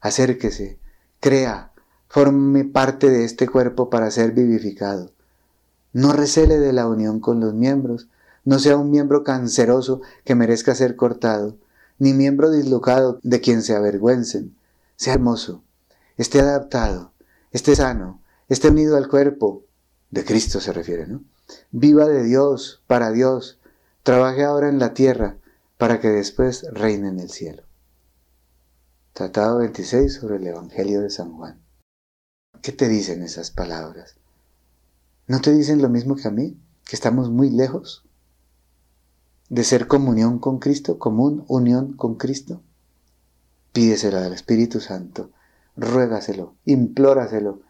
Acérquese, 0.00 0.78
crea, 1.20 1.72
forme 2.08 2.64
parte 2.64 3.10
de 3.10 3.24
este 3.24 3.46
cuerpo 3.46 3.90
para 3.90 4.10
ser 4.10 4.32
vivificado. 4.32 5.12
No 5.92 6.12
recele 6.12 6.58
de 6.58 6.72
la 6.72 6.86
unión 6.86 7.20
con 7.20 7.40
los 7.40 7.54
miembros, 7.54 8.08
no 8.44 8.58
sea 8.58 8.76
un 8.76 8.90
miembro 8.90 9.24
canceroso 9.24 10.00
que 10.24 10.34
merezca 10.34 10.74
ser 10.74 10.96
cortado, 10.96 11.56
ni 11.98 12.14
miembro 12.14 12.50
dislocado 12.50 13.20
de 13.22 13.40
quien 13.40 13.62
se 13.62 13.74
avergüencen. 13.74 14.56
Sea 14.96 15.14
hermoso, 15.14 15.62
esté 16.16 16.40
adaptado, 16.40 17.12
esté 17.52 17.74
sano, 17.74 18.20
esté 18.48 18.68
unido 18.68 18.96
al 18.96 19.08
cuerpo, 19.08 19.64
de 20.10 20.24
Cristo 20.24 20.60
se 20.60 20.72
refiere, 20.72 21.06
¿no? 21.06 21.22
Viva 21.70 22.06
de 22.06 22.22
Dios, 22.22 22.82
para 22.86 23.10
Dios, 23.10 23.58
trabaje 24.02 24.44
ahora 24.44 24.68
en 24.68 24.78
la 24.78 24.94
tierra, 24.94 25.36
para 25.78 26.00
que 26.00 26.08
después 26.08 26.66
reine 26.72 27.08
en 27.08 27.20
el 27.20 27.30
cielo. 27.30 27.64
Tratado 29.12 29.58
26 29.58 30.14
sobre 30.14 30.36
el 30.36 30.46
Evangelio 30.46 31.00
de 31.00 31.10
San 31.10 31.36
Juan. 31.36 31.60
¿Qué 32.62 32.72
te 32.72 32.88
dicen 32.88 33.22
esas 33.22 33.50
palabras? 33.50 34.19
¿No 35.30 35.40
te 35.40 35.54
dicen 35.54 35.80
lo 35.80 35.88
mismo 35.88 36.16
que 36.16 36.26
a 36.26 36.32
mí? 36.32 36.60
¿Que 36.84 36.96
estamos 36.96 37.30
muy 37.30 37.50
lejos 37.50 38.04
de 39.48 39.62
ser 39.62 39.86
comunión 39.86 40.40
con 40.40 40.58
Cristo, 40.58 40.98
común 40.98 41.44
unión 41.46 41.92
con 41.92 42.16
Cristo? 42.16 42.62
Pídeselo 43.72 44.18
al 44.18 44.32
Espíritu 44.32 44.80
Santo, 44.80 45.30
ruégaselo, 45.76 46.56
implóraselo 46.64 47.60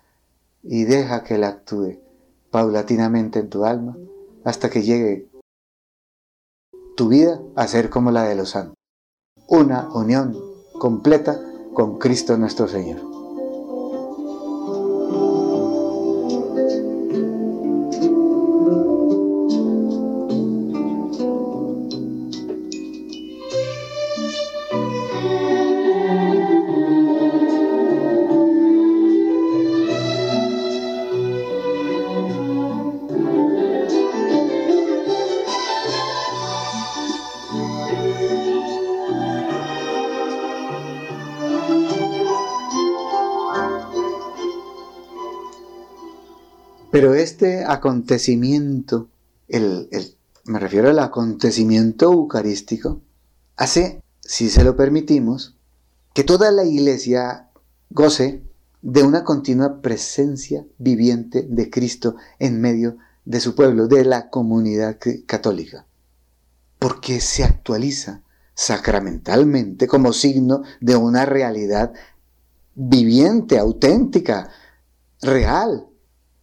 y 0.63 0.85
deja 0.85 1.23
que 1.23 1.35
Él 1.35 1.45
actúe 1.45 1.99
paulatinamente 2.51 3.41
en 3.41 3.51
tu 3.51 3.67
alma 3.67 3.95
hasta 4.43 4.71
que 4.71 4.81
llegue 4.81 5.29
tu 6.97 7.09
vida 7.09 7.43
a 7.57 7.69
ser 7.69 7.91
como 7.91 8.11
la 8.11 8.25
de 8.25 8.37
los 8.37 8.49
santos. 8.49 8.75
Una 9.49 9.87
unión 9.93 10.35
completa 10.79 11.39
con 11.75 11.99
Cristo 11.99 12.39
nuestro 12.39 12.69
Señor. 12.69 13.10
Acontecimiento, 47.65 49.09
el, 49.49 49.89
me 50.45 50.59
refiero 50.59 50.91
al 50.91 50.99
acontecimiento 50.99 52.13
eucarístico, 52.13 53.01
hace, 53.57 54.03
si 54.21 54.49
se 54.51 54.65
lo 54.65 54.77
permitimos, 54.77 55.57
que 56.15 56.25
toda 56.25 56.51
la 56.51 56.65
iglesia 56.65 57.51
goce 57.91 58.43
de 58.83 59.03
una 59.03 59.25
continua 59.25 59.81
presencia 59.83 60.65
viviente 60.79 61.47
de 61.49 61.71
Cristo 61.71 62.17
en 62.39 62.61
medio 62.61 62.97
de 63.25 63.41
su 63.41 63.55
pueblo, 63.55 63.87
de 63.87 64.05
la 64.05 64.31
comunidad 64.31 64.99
católica, 65.27 65.87
porque 66.79 67.21
se 67.21 67.45
actualiza 67.45 68.23
sacramentalmente 68.55 69.87
como 69.87 70.13
signo 70.13 70.63
de 70.81 70.97
una 70.97 71.27
realidad 71.27 71.93
viviente, 72.75 73.59
auténtica, 73.59 74.51
real, 75.21 75.87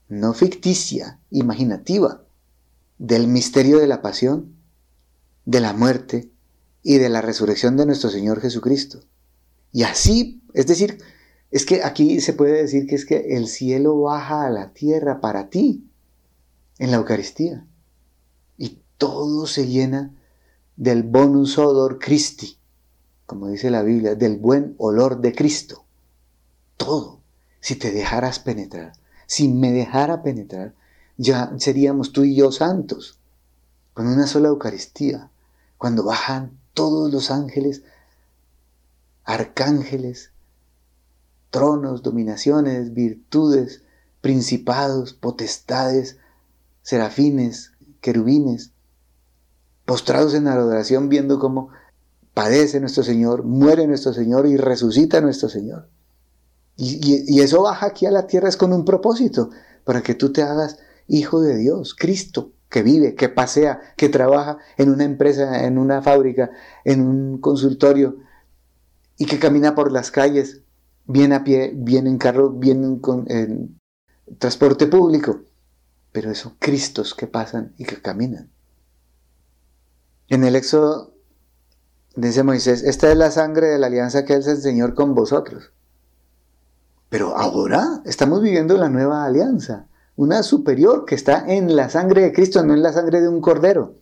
no 0.10 0.34
ficticia, 0.34 1.20
imaginativa, 1.30 2.24
del 2.98 3.28
misterio 3.28 3.80
de 3.80 3.88
la 3.88 4.02
pasión, 4.02 4.56
de 5.46 5.62
la 5.62 5.74
muerte 5.74 6.32
y 6.82 6.98
de 6.98 7.10
la 7.10 7.22
resurrección 7.22 7.78
de 7.78 7.86
nuestro 7.86 8.10
Señor 8.10 8.41
Jesucristo. 8.41 9.02
Y 9.72 9.84
así, 9.84 10.41
es 10.54 10.67
decir, 10.67 11.00
es 11.52 11.65
que 11.65 11.84
aquí 11.84 12.22
se 12.22 12.34
puede 12.34 12.62
decir 12.62 12.88
que 12.88 12.96
es 12.96 13.06
que 13.06 13.36
el 13.38 13.48
cielo 13.48 14.00
baja 14.02 14.46
a 14.46 14.50
la 14.50 14.74
tierra 14.74 15.22
para 15.22 15.50
ti 15.50 15.89
en 16.80 16.91
la 16.91 16.98
Eucaristía. 16.98 17.65
Y 18.58 18.80
todo 18.98 19.46
se 19.46 19.67
llena 19.67 20.15
del 20.76 21.04
bonus 21.04 21.58
odor 21.58 22.00
Christi, 22.00 22.58
como 23.26 23.48
dice 23.48 23.70
la 23.70 23.84
Biblia, 23.84 24.15
del 24.15 24.38
buen 24.38 24.76
olor 24.78 25.22
de 25.22 25.34
Cristo. 25.34 25.86
Todo, 26.78 27.22
si 27.60 27.76
te 27.76 27.91
dejaras 27.91 28.39
penetrar 28.39 28.93
si 29.28 29.50
me 29.50 29.72
dejara 29.72 30.24
penetrar, 30.24 30.74
ya 31.18 31.54
seríamos 31.58 32.13
tú 32.13 32.24
y 32.24 32.36
yo 32.36 32.52
santos, 32.52 33.20
con 33.94 34.08
una 34.08 34.26
sola 34.26 34.48
Eucaristía, 34.48 35.30
cuando 35.78 36.04
bajan 36.04 36.58
todos 36.74 37.12
los 37.12 37.30
ángeles, 37.30 37.84
arcángeles, 39.24 40.32
tronos, 41.50 42.02
dominaciones, 42.04 42.94
virtudes, 42.94 43.84
principados, 44.22 45.13
potestades, 45.13 46.18
serafines, 46.82 47.74
querubines, 48.02 48.72
postrados 49.86 50.34
en 50.34 50.48
adoración 50.48 51.10
viendo 51.10 51.40
cómo 51.40 51.70
padece 52.34 52.80
nuestro 52.80 53.04
Señor, 53.04 53.44
muere 53.44 53.88
nuestro 53.88 54.13
Señor 54.13 54.46
y 54.48 54.58
resucita 54.58 55.22
nuestro 55.22 55.50
Señor. 55.50 55.90
Y, 56.78 57.42
eso 57.42 57.63
baja 57.63 57.88
aquí 57.88 58.06
a 58.06 58.12
la 58.12 58.28
tierra 58.28 58.50
es 58.50 58.56
con 58.56 58.71
un 58.71 58.86
propósito, 58.86 59.50
para 59.84 60.02
que 60.02 60.13
tú 60.13 60.32
te 60.32 60.44
hagas 60.44 60.78
hijo 61.08 61.42
de 61.42 61.58
Dios, 61.58 61.96
Cristo, 61.96 62.52
que 62.69 62.84
vive, 62.84 63.15
que 63.15 63.30
pasea, 63.30 63.82
que 63.96 64.10
trabaja 64.10 64.60
en 64.78 64.90
una 64.90 65.04
empresa, 65.04 65.65
en 65.65 65.78
una 65.78 66.02
fábrica, 66.02 66.52
en 66.84 67.02
un 67.02 67.38
consultorio 67.40 68.17
y 69.17 69.25
que 69.25 69.40
camina 69.40 69.73
por 69.73 69.92
las 69.92 70.12
calles, 70.12 70.62
bien 71.06 71.34
a 71.34 71.44
pie, 71.44 71.71
bien 71.73 72.06
en 72.06 72.17
carro, 72.17 72.52
bien 72.52 73.02
en 73.28 73.80
transporte 74.38 74.86
público. 74.88 75.42
Pero 76.12 76.30
esos 76.30 76.54
Cristos 76.60 77.15
que 77.15 77.25
pasan 77.25 77.73
y 77.78 77.86
que 77.86 78.02
caminan. 78.02 78.52
En 80.28 80.44
el 80.44 80.56
Éxodo 80.56 81.13
dice 82.15 82.44
Moisés, 82.44 82.84
esta 82.84 83.10
es 83.12 83.17
la 83.17 83.32
sangre 83.32 83.67
de 83.67 83.80
la 83.80 83.88
alianza 83.88 84.25
que 84.25 84.34
Él 84.34 84.44
se 84.44 84.52
enseñó 84.52 84.94
con 84.94 85.15
vosotros. 85.15 85.71
Pero 87.10 87.37
ahora 87.37 88.01
estamos 88.05 88.41
viviendo 88.41 88.77
la 88.77 88.89
nueva 88.89 89.25
alianza, 89.25 89.87
una 90.15 90.43
superior 90.43 91.05
que 91.05 91.15
está 91.15 91.45
en 91.47 91.75
la 91.75 91.89
sangre 91.89 92.21
de 92.21 92.33
Cristo, 92.33 92.63
no 92.63 92.73
en 92.73 92.81
la 92.81 92.91
sangre 92.91 93.21
de 93.21 93.29
un 93.29 93.39
cordero. 93.39 93.95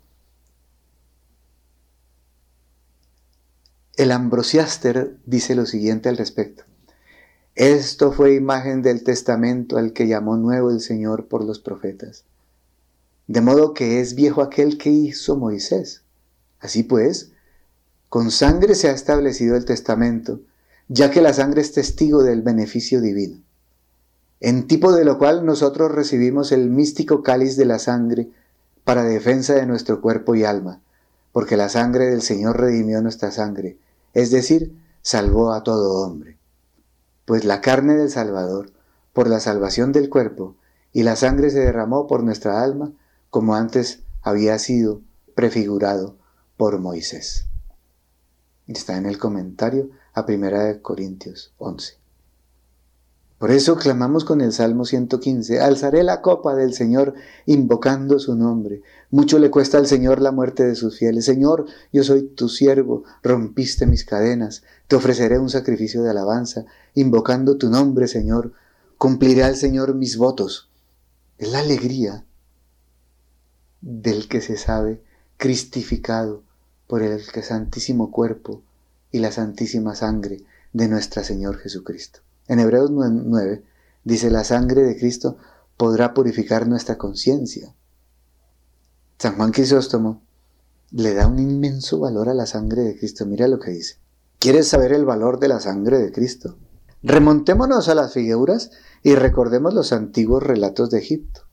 El 3.96 4.12
Ambrosiaster 4.12 5.18
dice 5.26 5.56
lo 5.56 5.66
siguiente 5.66 6.10
al 6.10 6.18
respecto. 6.18 6.64
Esto 7.56 8.12
fue 8.12 8.36
imagen 8.36 8.82
del 8.82 9.04
testamento 9.04 9.78
al 9.78 9.94
que 9.94 10.08
llamó 10.08 10.36
nuevo 10.36 10.72
el 10.72 10.82
Señor 10.82 11.28
por 11.28 11.46
los 11.46 11.60
profetas. 11.60 12.26
De 13.28 13.40
modo 13.40 13.74
que 13.74 14.02
es 14.02 14.16
viejo 14.16 14.42
aquel 14.42 14.78
que 14.78 14.90
hizo 14.90 15.38
Moisés. 15.38 16.04
Así 16.60 16.84
pues, 16.84 17.32
con 18.10 18.32
sangre 18.32 18.76
se 18.76 18.90
ha 18.90 18.92
establecido 18.92 19.56
el 19.56 19.64
testamento, 19.64 20.42
ya 20.88 21.12
que 21.12 21.22
la 21.22 21.34
sangre 21.34 21.62
es 21.62 21.72
testigo 21.74 22.24
del 22.24 22.42
beneficio 22.42 23.02
divino. 23.02 23.42
En 24.40 24.68
tipo 24.68 24.92
de 24.92 25.06
lo 25.06 25.18
cual 25.18 25.46
nosotros 25.46 25.92
recibimos 25.92 26.52
el 26.52 26.70
místico 26.70 27.24
cáliz 27.24 27.58
de 27.58 27.66
la 27.66 27.80
sangre 27.80 28.30
para 28.84 29.04
defensa 29.04 29.56
de 29.56 29.66
nuestro 29.66 30.02
cuerpo 30.02 30.36
y 30.36 30.44
alma, 30.44 30.82
porque 31.32 31.58
la 31.58 31.70
sangre 31.70 32.08
del 32.08 32.22
Señor 32.22 32.60
redimió 32.60 33.02
nuestra 33.02 33.32
sangre, 33.32 33.78
es 34.14 34.32
decir, 34.32 34.76
salvó 35.02 35.54
a 35.54 35.64
todo 35.64 36.06
hombre. 36.06 36.38
Pues 37.26 37.44
la 37.46 37.62
carne 37.62 37.96
del 37.96 38.10
Salvador, 38.12 38.72
por 39.14 39.28
la 39.28 39.40
salvación 39.40 39.92
del 39.92 40.10
cuerpo, 40.10 40.56
y 40.94 41.04
la 41.04 41.16
sangre 41.16 41.50
se 41.50 41.60
derramó 41.60 42.08
por 42.08 42.24
nuestra 42.24 42.62
alma, 42.62 42.92
como 43.30 43.56
antes 43.56 44.04
había 44.22 44.60
sido 44.60 45.02
prefigurado 45.34 46.16
por 46.56 46.80
Moisés. 46.80 47.48
Está 48.68 48.98
en 48.98 49.06
el 49.06 49.18
comentario 49.18 49.90
a 50.16 50.26
Primera 50.26 50.64
de 50.64 50.82
Corintios 50.82 51.54
11. 51.58 51.98
Por 53.38 53.52
eso 53.52 53.76
clamamos 53.76 54.24
con 54.24 54.40
el 54.40 54.54
Salmo 54.54 54.86
115, 54.86 55.60
alzaré 55.60 56.04
la 56.04 56.22
copa 56.22 56.56
del 56.56 56.74
Señor 56.74 57.16
invocando 57.46 58.18
su 58.18 58.34
nombre. 58.34 58.82
Mucho 59.12 59.40
le 59.40 59.52
cuesta 59.52 59.78
al 59.78 59.88
Señor 59.88 60.22
la 60.22 60.32
muerte 60.32 60.64
de 60.64 60.76
sus 60.76 60.98
fieles. 60.98 61.26
Señor, 61.26 61.66
yo 61.92 62.06
soy 62.06 62.24
tu 62.30 62.48
siervo, 62.48 63.04
rompiste 63.22 63.86
mis 63.88 64.06
cadenas, 64.06 64.64
te 64.88 64.96
ofreceré 64.96 65.38
un 65.38 65.50
sacrificio 65.50 66.02
de 66.02 66.12
alabanza, 66.12 66.66
invocando 66.94 67.58
tu 67.58 67.70
nombre, 67.70 68.08
Señor. 68.08 68.54
Cumpliré 68.98 69.44
al 69.44 69.58
Señor 69.58 69.96
mis 69.96 70.16
votos. 70.16 70.70
Es 71.38 71.52
la 71.52 71.60
alegría 71.60 72.24
del 73.82 74.30
que 74.30 74.40
se 74.40 74.56
sabe 74.56 75.04
cristificado 75.36 76.42
por 76.88 77.02
el 77.02 77.22
santísimo 77.22 78.12
cuerpo 78.12 78.64
y 79.16 79.20
la 79.20 79.32
santísima 79.32 79.96
sangre 79.96 80.44
de 80.74 80.90
nuestra 80.90 81.24
Señor 81.24 81.58
Jesucristo. 81.60 82.20
En 82.50 82.60
Hebreos 82.60 82.92
9 82.92 83.64
dice, 84.04 84.30
la 84.30 84.44
sangre 84.44 84.82
de 84.82 84.98
Cristo 84.98 85.38
podrá 85.78 86.14
purificar 86.14 86.68
nuestra 86.68 86.98
conciencia. 86.98 87.74
San 89.18 89.38
Juan 89.38 89.54
Crisóstomo 89.54 90.22
le 90.92 91.14
da 91.14 91.28
un 91.28 91.40
inmenso 91.40 91.98
valor 91.98 92.28
a 92.28 92.34
la 92.34 92.46
sangre 92.46 92.82
de 92.82 92.98
Cristo. 92.98 93.26
Mira 93.26 93.48
lo 93.48 93.58
que 93.58 93.72
dice. 93.72 94.00
¿Quieres 94.38 94.68
saber 94.68 94.92
el 94.92 95.06
valor 95.06 95.40
de 95.40 95.48
la 95.48 95.62
sangre 95.62 95.98
de 95.98 96.12
Cristo? 96.12 96.58
Remontémonos 97.02 97.88
a 97.88 97.96
las 97.96 98.12
figuras 98.12 98.72
y 99.02 99.16
recordemos 99.16 99.74
los 99.74 99.94
antiguos 99.94 100.44
relatos 100.44 100.90
de 100.90 101.00
Egipto. 101.00 101.48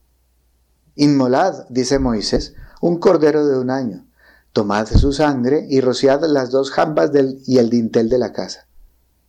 Inmolad, 0.96 1.68
dice 1.68 2.00
Moisés, 2.00 2.56
un 2.80 2.98
cordero 2.98 3.46
de 3.46 3.56
un 3.56 3.70
año. 3.70 4.04
Tomad 4.52 4.86
su 4.86 5.12
sangre 5.12 5.66
y 5.70 5.80
rociad 5.80 6.22
las 6.24 6.50
dos 6.50 6.70
jambas 6.70 7.10
y 7.46 7.58
el 7.58 7.70
dintel 7.70 8.08
de 8.08 8.18
la 8.18 8.32
casa. 8.32 8.66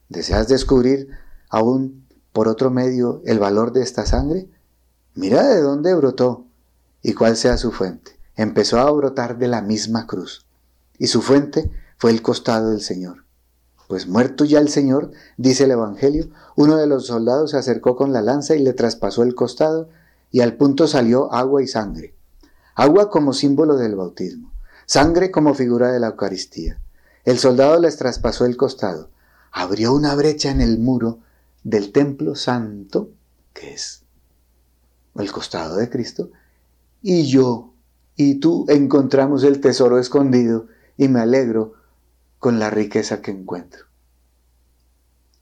¿Deseas 0.10 0.48
descubrir 0.48 1.08
aún 1.50 2.06
por 2.34 2.48
otro 2.48 2.70
medio 2.72 3.22
el 3.26 3.40
valor 3.40 3.72
de 3.72 3.84
esta 3.84 4.06
sangre? 4.06 4.50
Mira 5.16 5.48
de 5.48 5.62
dónde 5.62 5.94
brotó 5.96 6.46
y 7.02 7.14
cuál 7.14 7.38
sea 7.38 7.58
su 7.58 7.72
fuente. 7.72 8.20
Empezó 8.36 8.80
a 8.80 8.92
brotar 8.92 9.38
de 9.38 9.48
la 9.48 9.62
misma 9.62 10.08
cruz, 10.08 10.46
y 10.98 11.08
su 11.08 11.22
fuente 11.22 11.72
fue 11.98 12.12
el 12.12 12.22
costado 12.22 12.72
del 12.72 12.82
Señor. 12.82 13.26
Pues 13.88 14.08
muerto 14.08 14.44
ya 14.44 14.60
el 14.60 14.70
Señor, 14.70 15.12
dice 15.38 15.66
el 15.66 15.72
Evangelio, 15.72 16.30
uno 16.56 16.78
de 16.78 16.88
los 16.88 17.08
soldados 17.08 17.52
se 17.52 17.58
acercó 17.58 17.96
con 17.96 18.12
la 18.12 18.22
lanza 18.22 18.56
y 18.56 18.60
le 18.60 18.74
traspasó 18.74 19.24
el 19.24 19.36
costado, 19.36 19.90
y 20.32 20.42
al 20.42 20.58
punto 20.58 20.88
salió 20.88 21.32
agua 21.32 21.62
y 21.62 21.68
sangre. 21.68 22.16
Agua 22.76 23.12
como 23.12 23.34
símbolo 23.34 23.76
del 23.76 23.96
bautismo, 23.96 24.53
sangre 24.86 25.32
como 25.32 25.54
figura 25.54 25.92
de 25.92 26.00
la 26.00 26.08
Eucaristía. 26.08 26.80
El 27.26 27.40
soldado 27.40 27.80
les 27.80 27.98
traspasó 27.98 28.46
el 28.46 28.58
costado, 28.58 29.10
abrió 29.52 29.94
una 29.94 30.16
brecha 30.16 30.52
en 30.52 30.62
el 30.62 30.78
muro 30.78 31.20
del 31.64 31.92
templo 31.92 32.36
santo, 32.36 33.10
que 33.54 33.74
es 33.74 34.04
el 35.16 35.32
costado 35.32 35.78
de 35.78 35.90
Cristo, 35.90 36.32
y 37.02 37.26
yo 37.28 37.74
y 38.16 38.36
tú 38.36 38.66
encontramos 38.70 39.44
el 39.44 39.62
tesoro 39.62 40.00
escondido 40.00 40.68
y 40.98 41.08
me 41.08 41.20
alegro 41.20 41.74
con 42.40 42.60
la 42.60 42.70
riqueza 42.70 43.22
que 43.22 43.32
encuentro. 43.32 43.86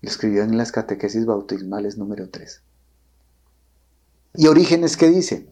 Lo 0.02 0.10
escribió 0.10 0.44
en 0.44 0.58
las 0.58 0.72
catequesis 0.72 1.26
bautismales 1.26 1.98
número 1.98 2.30
3. 2.30 2.62
Y 4.36 4.48
Orígenes 4.48 4.98
que 4.98 5.10
dice, 5.10 5.50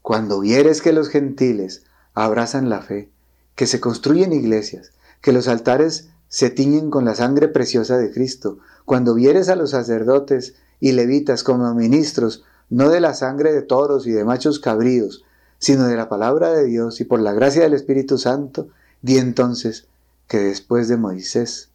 cuando 0.00 0.40
vieres 0.40 0.80
que 0.80 0.92
los 0.92 1.08
gentiles 1.08 1.84
abrazan 2.14 2.70
la 2.70 2.80
fe, 2.80 3.10
que 3.56 3.66
se 3.66 3.80
construyen 3.80 4.32
iglesias, 4.32 4.92
que 5.20 5.32
los 5.32 5.48
altares 5.48 6.10
se 6.28 6.50
tiñen 6.50 6.90
con 6.90 7.04
la 7.04 7.14
sangre 7.14 7.48
preciosa 7.48 7.96
de 7.96 8.12
Cristo, 8.12 8.58
cuando 8.84 9.14
vieres 9.14 9.48
a 9.48 9.56
los 9.56 9.70
sacerdotes 9.70 10.54
y 10.78 10.92
levitas 10.92 11.42
como 11.42 11.74
ministros, 11.74 12.44
no 12.68 12.90
de 12.90 13.00
la 13.00 13.14
sangre 13.14 13.52
de 13.52 13.62
toros 13.62 14.06
y 14.06 14.12
de 14.12 14.24
machos 14.24 14.60
cabríos, 14.60 15.24
sino 15.58 15.86
de 15.86 15.96
la 15.96 16.08
palabra 16.08 16.52
de 16.52 16.66
Dios 16.66 17.00
y 17.00 17.04
por 17.04 17.20
la 17.20 17.32
gracia 17.32 17.62
del 17.62 17.74
Espíritu 17.74 18.18
Santo, 18.18 18.68
di 19.00 19.18
entonces 19.18 19.88
que 20.28 20.38
después 20.38 20.88
de 20.88 20.98
Moisés, 20.98 21.70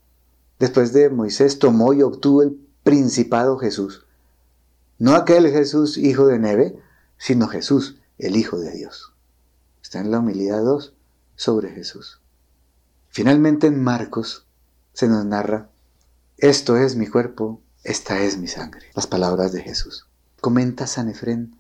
después 0.59 0.93
de 0.93 1.09
Moisés 1.09 1.57
tomó 1.57 1.93
y 1.93 2.03
obtuvo 2.03 2.43
el 2.43 2.59
principado 2.84 3.57
Jesús. 3.57 4.05
No 4.99 5.15
aquel 5.15 5.49
Jesús 5.49 5.97
hijo 5.97 6.27
de 6.27 6.38
Neve, 6.38 6.75
sino 7.17 7.47
Jesús, 7.47 7.97
el 8.19 8.36
Hijo 8.36 8.59
de 8.59 8.71
Dios. 8.71 9.13
Está 9.82 9.99
en 9.99 10.11
la 10.11 10.19
humildad 10.19 10.63
2 10.63 10.93
sobre 11.41 11.71
Jesús. 11.71 12.21
Finalmente 13.09 13.65
en 13.65 13.81
Marcos 13.81 14.45
se 14.93 15.07
nos 15.07 15.25
narra, 15.25 15.71
esto 16.37 16.77
es 16.77 16.95
mi 16.95 17.07
cuerpo, 17.07 17.59
esta 17.83 18.21
es 18.21 18.37
mi 18.37 18.47
sangre. 18.47 18.85
Las 18.93 19.07
palabras 19.07 19.51
de 19.51 19.63
Jesús. 19.63 20.05
Comenta 20.39 20.85
San 20.85 21.09
Efrén 21.09 21.55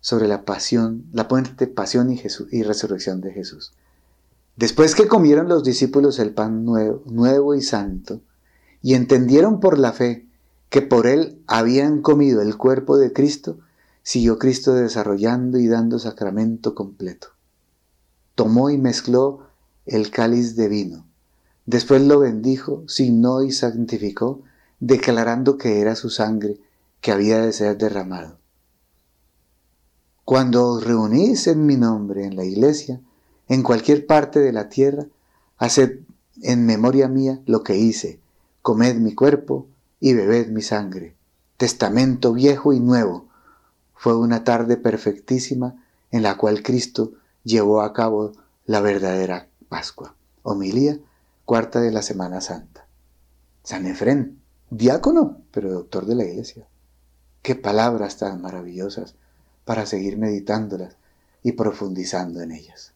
sobre 0.00 0.26
la 0.26 0.44
pasión, 0.44 1.04
la 1.12 1.28
puente 1.28 1.68
pasión 1.68 2.10
y, 2.10 2.62
resurrección 2.64 3.20
de 3.20 3.32
Jesús. 3.32 3.72
Después 4.56 4.96
que 4.96 5.06
comieron 5.06 5.48
los 5.48 5.62
discípulos 5.62 6.18
el 6.18 6.34
pan 6.34 6.64
nuevo 6.64 7.54
y 7.54 7.62
santo, 7.62 8.22
y 8.82 8.94
entendieron 8.94 9.60
por 9.60 9.78
la 9.78 9.92
fe 9.92 10.26
que 10.70 10.82
por 10.82 11.06
él 11.06 11.40
habían 11.46 12.02
comido 12.02 12.42
el 12.42 12.56
cuerpo 12.56 12.98
de 12.98 13.12
Cristo, 13.12 13.60
siguió 14.02 14.40
Cristo 14.40 14.74
desarrollando 14.74 15.60
y 15.60 15.68
dando 15.68 16.00
sacramento 16.00 16.74
completo. 16.74 17.28
Tomó 18.40 18.70
y 18.70 18.78
mezcló 18.78 19.40
el 19.84 20.10
cáliz 20.10 20.56
de 20.56 20.68
vino. 20.68 21.04
Después 21.66 22.00
lo 22.00 22.20
bendijo, 22.20 22.84
signó 22.88 23.42
y 23.42 23.52
santificó, 23.52 24.40
declarando 24.78 25.58
que 25.58 25.82
era 25.82 25.94
su 25.94 26.08
sangre 26.08 26.56
que 27.02 27.12
había 27.12 27.38
de 27.42 27.52
ser 27.52 27.76
derramado. 27.76 28.38
Cuando 30.24 30.68
os 30.68 30.84
reunís 30.84 31.48
en 31.48 31.66
mi 31.66 31.76
nombre 31.76 32.24
en 32.24 32.34
la 32.34 32.46
iglesia, 32.46 33.02
en 33.46 33.62
cualquier 33.62 34.06
parte 34.06 34.40
de 34.40 34.54
la 34.54 34.70
tierra, 34.70 35.04
haced 35.58 35.98
en 36.40 36.64
memoria 36.64 37.08
mía 37.08 37.42
lo 37.44 37.62
que 37.62 37.76
hice, 37.76 38.20
comed 38.62 38.96
mi 38.96 39.14
cuerpo 39.14 39.66
y 40.00 40.14
bebed 40.14 40.48
mi 40.48 40.62
sangre. 40.62 41.14
Testamento 41.58 42.32
viejo 42.32 42.72
y 42.72 42.80
nuevo. 42.80 43.26
Fue 43.94 44.16
una 44.16 44.44
tarde 44.44 44.78
perfectísima 44.78 45.84
en 46.10 46.22
la 46.22 46.38
cual 46.38 46.62
Cristo 46.62 47.12
llevó 47.44 47.82
a 47.82 47.92
cabo 47.92 48.32
la 48.66 48.80
verdadera 48.80 49.48
Pascua. 49.68 50.14
Homilía, 50.42 50.98
cuarta 51.44 51.80
de 51.80 51.90
la 51.90 52.02
Semana 52.02 52.40
Santa. 52.40 52.86
San 53.62 53.86
Efrén, 53.86 54.40
diácono, 54.70 55.42
pero 55.50 55.72
doctor 55.72 56.06
de 56.06 56.14
la 56.14 56.24
iglesia. 56.24 56.66
Qué 57.42 57.54
palabras 57.54 58.18
tan 58.18 58.40
maravillosas 58.40 59.14
para 59.64 59.86
seguir 59.86 60.18
meditándolas 60.18 60.96
y 61.42 61.52
profundizando 61.52 62.40
en 62.40 62.52
ellas. 62.52 62.92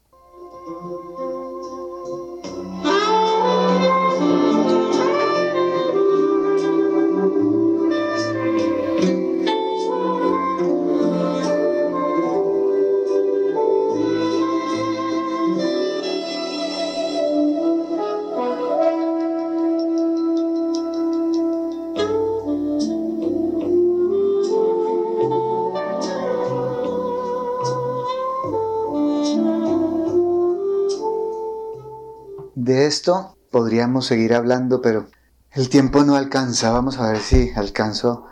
Esto 32.84 33.38
podríamos 33.50 34.04
seguir 34.04 34.34
hablando, 34.34 34.82
pero 34.82 35.06
el 35.52 35.70
tiempo 35.70 36.04
no 36.04 36.16
alcanza. 36.16 36.70
Vamos 36.70 36.98
a 36.98 37.10
ver 37.10 37.22
si 37.22 37.50
alcanzo 37.56 38.26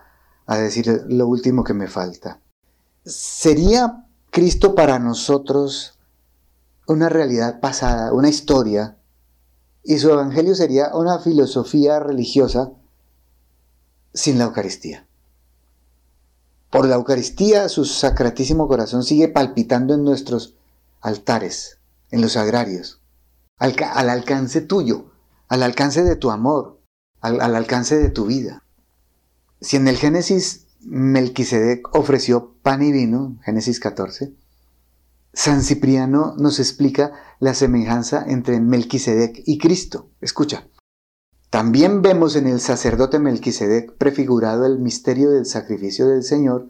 a 0.45 0.59
decir 0.59 1.07
lo 1.09 1.27
último 1.27 1.65
que 1.65 1.73
me 1.73 1.89
falta. 1.89 2.39
¿Sería 3.03 4.05
Cristo 4.31 4.75
para 4.75 4.99
nosotros 4.99 5.99
una 6.87 7.09
realidad 7.09 7.61
pasada, 7.61 8.13
una 8.13 8.29
historia, 8.29 8.99
y 9.83 9.99
su 9.99 10.11
evangelio 10.11 10.55
sería 10.55 10.95
una 10.95 11.19
filosofía 11.19 11.99
religiosa 11.99 12.73
sin 14.13 14.37
la 14.37 14.45
Eucaristía? 14.45 15.07
Por 16.69 16.87
la 16.87 16.97
Eucaristía 16.97 17.71
su 17.71 17.87
sacratísimo 17.87 18.69
corazón 18.69 19.03
sigue 19.03 19.29
palpitando 19.29 19.95
en 19.95 20.05
nuestros 20.05 20.57
altares, 21.01 21.79
en 22.11 22.21
los 22.21 22.37
agrarios 22.37 23.02
al, 23.63 24.11
alcance 24.11 24.61
tuyo, 24.61 25.13
al 25.49 25.63
alcance 25.63 26.03
de 26.03 26.17
tu 26.17 26.33
amor, 26.33 26.81
al, 27.21 27.41
al 27.41 27.55
alcance 27.55 27.97
de 27.97 28.11
tu 28.11 28.27
vida. 28.27 28.65
Si 29.61 29.77
en 29.77 29.87
el 29.87 29.97
Génesis 29.97 30.67
Melquisedec 30.81 31.95
ofreció 31.95 32.57
pan 32.63 32.83
y 32.83 32.91
vino, 32.91 33.39
Génesis 33.45 33.79
14, 33.79 34.35
San 35.33 35.63
Cipriano 35.63 36.35
nos 36.37 36.59
explica 36.59 37.13
la 37.39 37.55
semejanza 37.55 38.25
entre 38.27 38.61
Melquisedec 38.61 39.43
y 39.47 39.59
Cristo. 39.59 40.11
Escucha. 40.21 40.67
También 41.49 42.03
vemos 42.03 42.35
en 42.35 42.49
el 42.49 42.61
sacerdote 42.61 43.21
Melquisedec 43.21 43.93
prefigurado 43.97 44.67
el 44.67 44.81
misterio 44.81 45.31
del 45.31 45.47
sacrificio 45.47 46.09
del 46.09 46.25
Señor, 46.25 46.69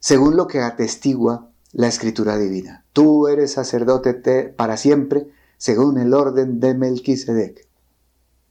según 0.00 0.36
lo 0.36 0.46
que 0.46 0.62
atestigua 0.62 1.50
la 1.72 1.88
escritura 1.88 2.38
divina. 2.38 2.86
Tú 2.94 3.28
eres 3.28 3.52
sacerdote 3.52 4.14
para 4.56 4.78
siempre 4.78 5.28
según 5.58 5.98
el 5.98 6.14
orden 6.14 6.60
de 6.60 6.74
Melquisedec. 6.74 7.66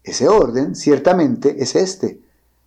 Ese 0.04 0.28
orden, 0.28 0.76
ciertamente, 0.76 1.64
es 1.64 1.76
este, 1.76 2.20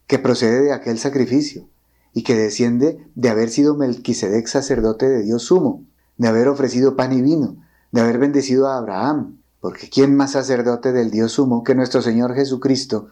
que 0.06 0.18
procede 0.18 0.62
de 0.62 0.72
aquel 0.72 0.98
sacrificio, 0.98 1.68
y 2.16 2.22
que 2.22 2.34
desciende 2.34 3.06
de 3.14 3.28
haber 3.28 3.50
sido 3.50 3.74
Melquisedec 3.74 4.46
sacerdote 4.46 5.06
de 5.06 5.22
Dios 5.22 5.42
sumo, 5.42 5.84
de 6.16 6.28
haber 6.28 6.48
ofrecido 6.48 6.96
pan 6.96 7.12
y 7.12 7.20
vino, 7.20 7.56
de 7.92 8.00
haber 8.00 8.18
bendecido 8.18 8.68
a 8.68 8.78
Abraham, 8.78 9.38
Porque 9.60 9.90
¿quién 9.90 10.14
más 10.14 10.32
sacerdote 10.32 10.92
del 10.92 11.10
Dios 11.10 11.32
sumo 11.32 11.64
que 11.64 11.74
nuestro 11.74 12.00
Señor 12.00 12.34
Jesucristo, 12.34 13.08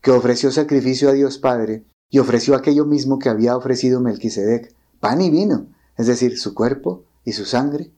que 0.00 0.10
ofreció 0.10 0.50
sacrificio 0.50 1.10
a 1.10 1.12
Dios 1.12 1.38
Padre 1.38 1.84
y 2.10 2.18
ofreció 2.18 2.56
aquello 2.56 2.86
mismo 2.86 3.18
que 3.18 3.28
había 3.28 3.56
ofrecido 3.56 4.00
Melquisedec, 4.00 4.74
pan 4.98 5.20
y 5.20 5.30
vino, 5.30 5.66
es 5.96 6.06
decir, 6.06 6.38
su 6.38 6.54
cuerpo 6.54 7.04
y 7.24 7.32
su 7.32 7.44
sangre? 7.44 7.90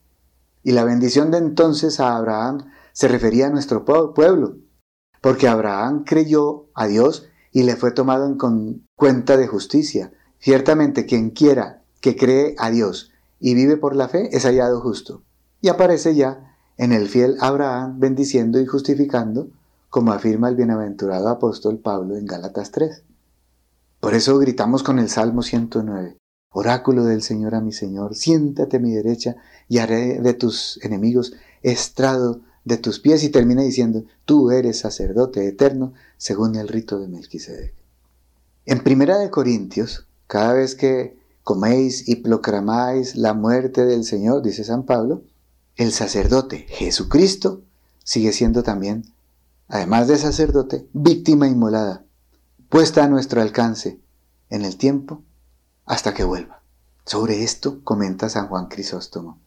Y 0.66 0.72
la 0.72 0.82
bendición 0.82 1.30
de 1.30 1.38
entonces 1.38 2.00
a 2.00 2.16
Abraham 2.16 2.72
se 2.92 3.06
refería 3.06 3.46
a 3.46 3.50
nuestro 3.50 3.84
pueblo, 3.84 4.56
porque 5.20 5.46
Abraham 5.46 6.02
creyó 6.04 6.66
a 6.74 6.88
Dios 6.88 7.28
y 7.52 7.62
le 7.62 7.76
fue 7.76 7.92
tomado 7.92 8.26
en 8.26 8.84
cuenta 8.96 9.36
de 9.36 9.46
justicia. 9.46 10.12
Ciertamente 10.40 11.06
quien 11.06 11.30
quiera 11.30 11.84
que 12.00 12.16
cree 12.16 12.56
a 12.58 12.72
Dios 12.72 13.12
y 13.38 13.54
vive 13.54 13.76
por 13.76 13.94
la 13.94 14.08
fe 14.08 14.28
es 14.32 14.44
hallado 14.44 14.80
justo. 14.80 15.22
Y 15.60 15.68
aparece 15.68 16.16
ya 16.16 16.56
en 16.78 16.90
el 16.90 17.06
fiel 17.06 17.36
Abraham 17.38 18.00
bendiciendo 18.00 18.60
y 18.60 18.66
justificando, 18.66 19.46
como 19.88 20.10
afirma 20.10 20.48
el 20.48 20.56
bienaventurado 20.56 21.28
apóstol 21.28 21.78
Pablo 21.78 22.16
en 22.16 22.26
Gálatas 22.26 22.72
3. 22.72 23.04
Por 24.00 24.14
eso 24.14 24.36
gritamos 24.40 24.82
con 24.82 24.98
el 24.98 25.10
Salmo 25.10 25.42
109, 25.42 26.16
Oráculo 26.59 27.04
del 27.04 27.20
Señor 27.20 27.54
a 27.54 27.61
mi 27.61 27.70
Señor, 27.70 28.14
siéntate 28.14 28.78
a 28.78 28.80
mi 28.80 28.94
derecha 28.94 29.36
y 29.68 29.76
haré 29.76 30.22
de 30.22 30.32
tus 30.32 30.80
enemigos 30.82 31.34
estrado 31.62 32.40
de 32.64 32.78
tus 32.78 32.98
pies 32.98 33.22
y 33.24 33.28
termina 33.28 33.61
diciendo, 33.61 34.07
tú 34.24 34.50
eres 34.50 34.78
sacerdote 34.78 35.46
eterno 35.46 35.92
según 36.16 36.57
el 36.57 36.68
rito 36.68 36.98
de 36.98 37.09
Melquisedec. 37.09 37.74
En 38.64 38.82
Primera 38.82 39.18
de 39.18 39.28
Corintios, 39.28 40.07
cada 40.28 40.54
vez 40.54 40.74
que 40.74 41.18
coméis 41.44 42.09
y 42.09 42.16
proclamáis 42.16 43.16
la 43.16 43.34
muerte 43.34 43.84
del 43.84 44.04
Señor, 44.04 44.40
dice 44.40 44.64
San 44.64 44.84
Pablo, 44.84 45.24
el 45.76 45.92
sacerdote 45.92 46.64
Jesucristo 46.70 47.61
sigue 48.02 48.32
siendo 48.32 48.62
también, 48.62 49.04
además 49.68 50.09
de 50.09 50.16
sacerdote, 50.16 50.86
víctima 50.94 51.48
inmolada, 51.48 52.07
puesta 52.70 53.04
a 53.04 53.09
nuestro 53.09 53.42
alcance 53.42 54.00
en 54.48 54.64
el 54.64 54.78
tiempo 54.78 55.22
hasta 55.87 56.12
que 56.12 56.24
vuelva. 56.24 56.62
Sobre 57.05 57.45
esto 57.45 57.82
comenta 57.84 58.28
San 58.28 58.49
Juan 58.49 58.66
Crisóstomo. 58.66 59.39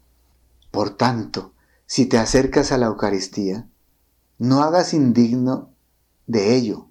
Por 0.72 0.92
tanto, 0.92 1.54
si 1.86 2.06
te 2.06 2.18
acercas 2.18 2.72
a 2.72 2.78
la 2.78 2.88
Eucaristía, 2.88 3.68
no 4.38 4.64
hagas 4.64 4.94
indigno 4.94 5.70
de 6.26 6.56
ello, 6.56 6.88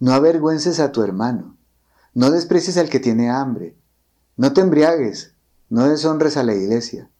no 0.00 0.12
avergüences 0.12 0.80
a 0.80 0.92
tu 0.92 1.02
hermano, 1.02 1.56
no 2.14 2.30
desprecies 2.30 2.78
al 2.78 2.88
que 2.88 3.00
tiene 3.00 3.30
hambre, 3.30 3.76
no 4.36 4.52
te 4.52 4.62
embriagues, 4.62 5.34
no 5.68 5.88
deshonres 5.88 6.36
a 6.36 6.42
la 6.42 6.54
iglesia. 6.54 7.10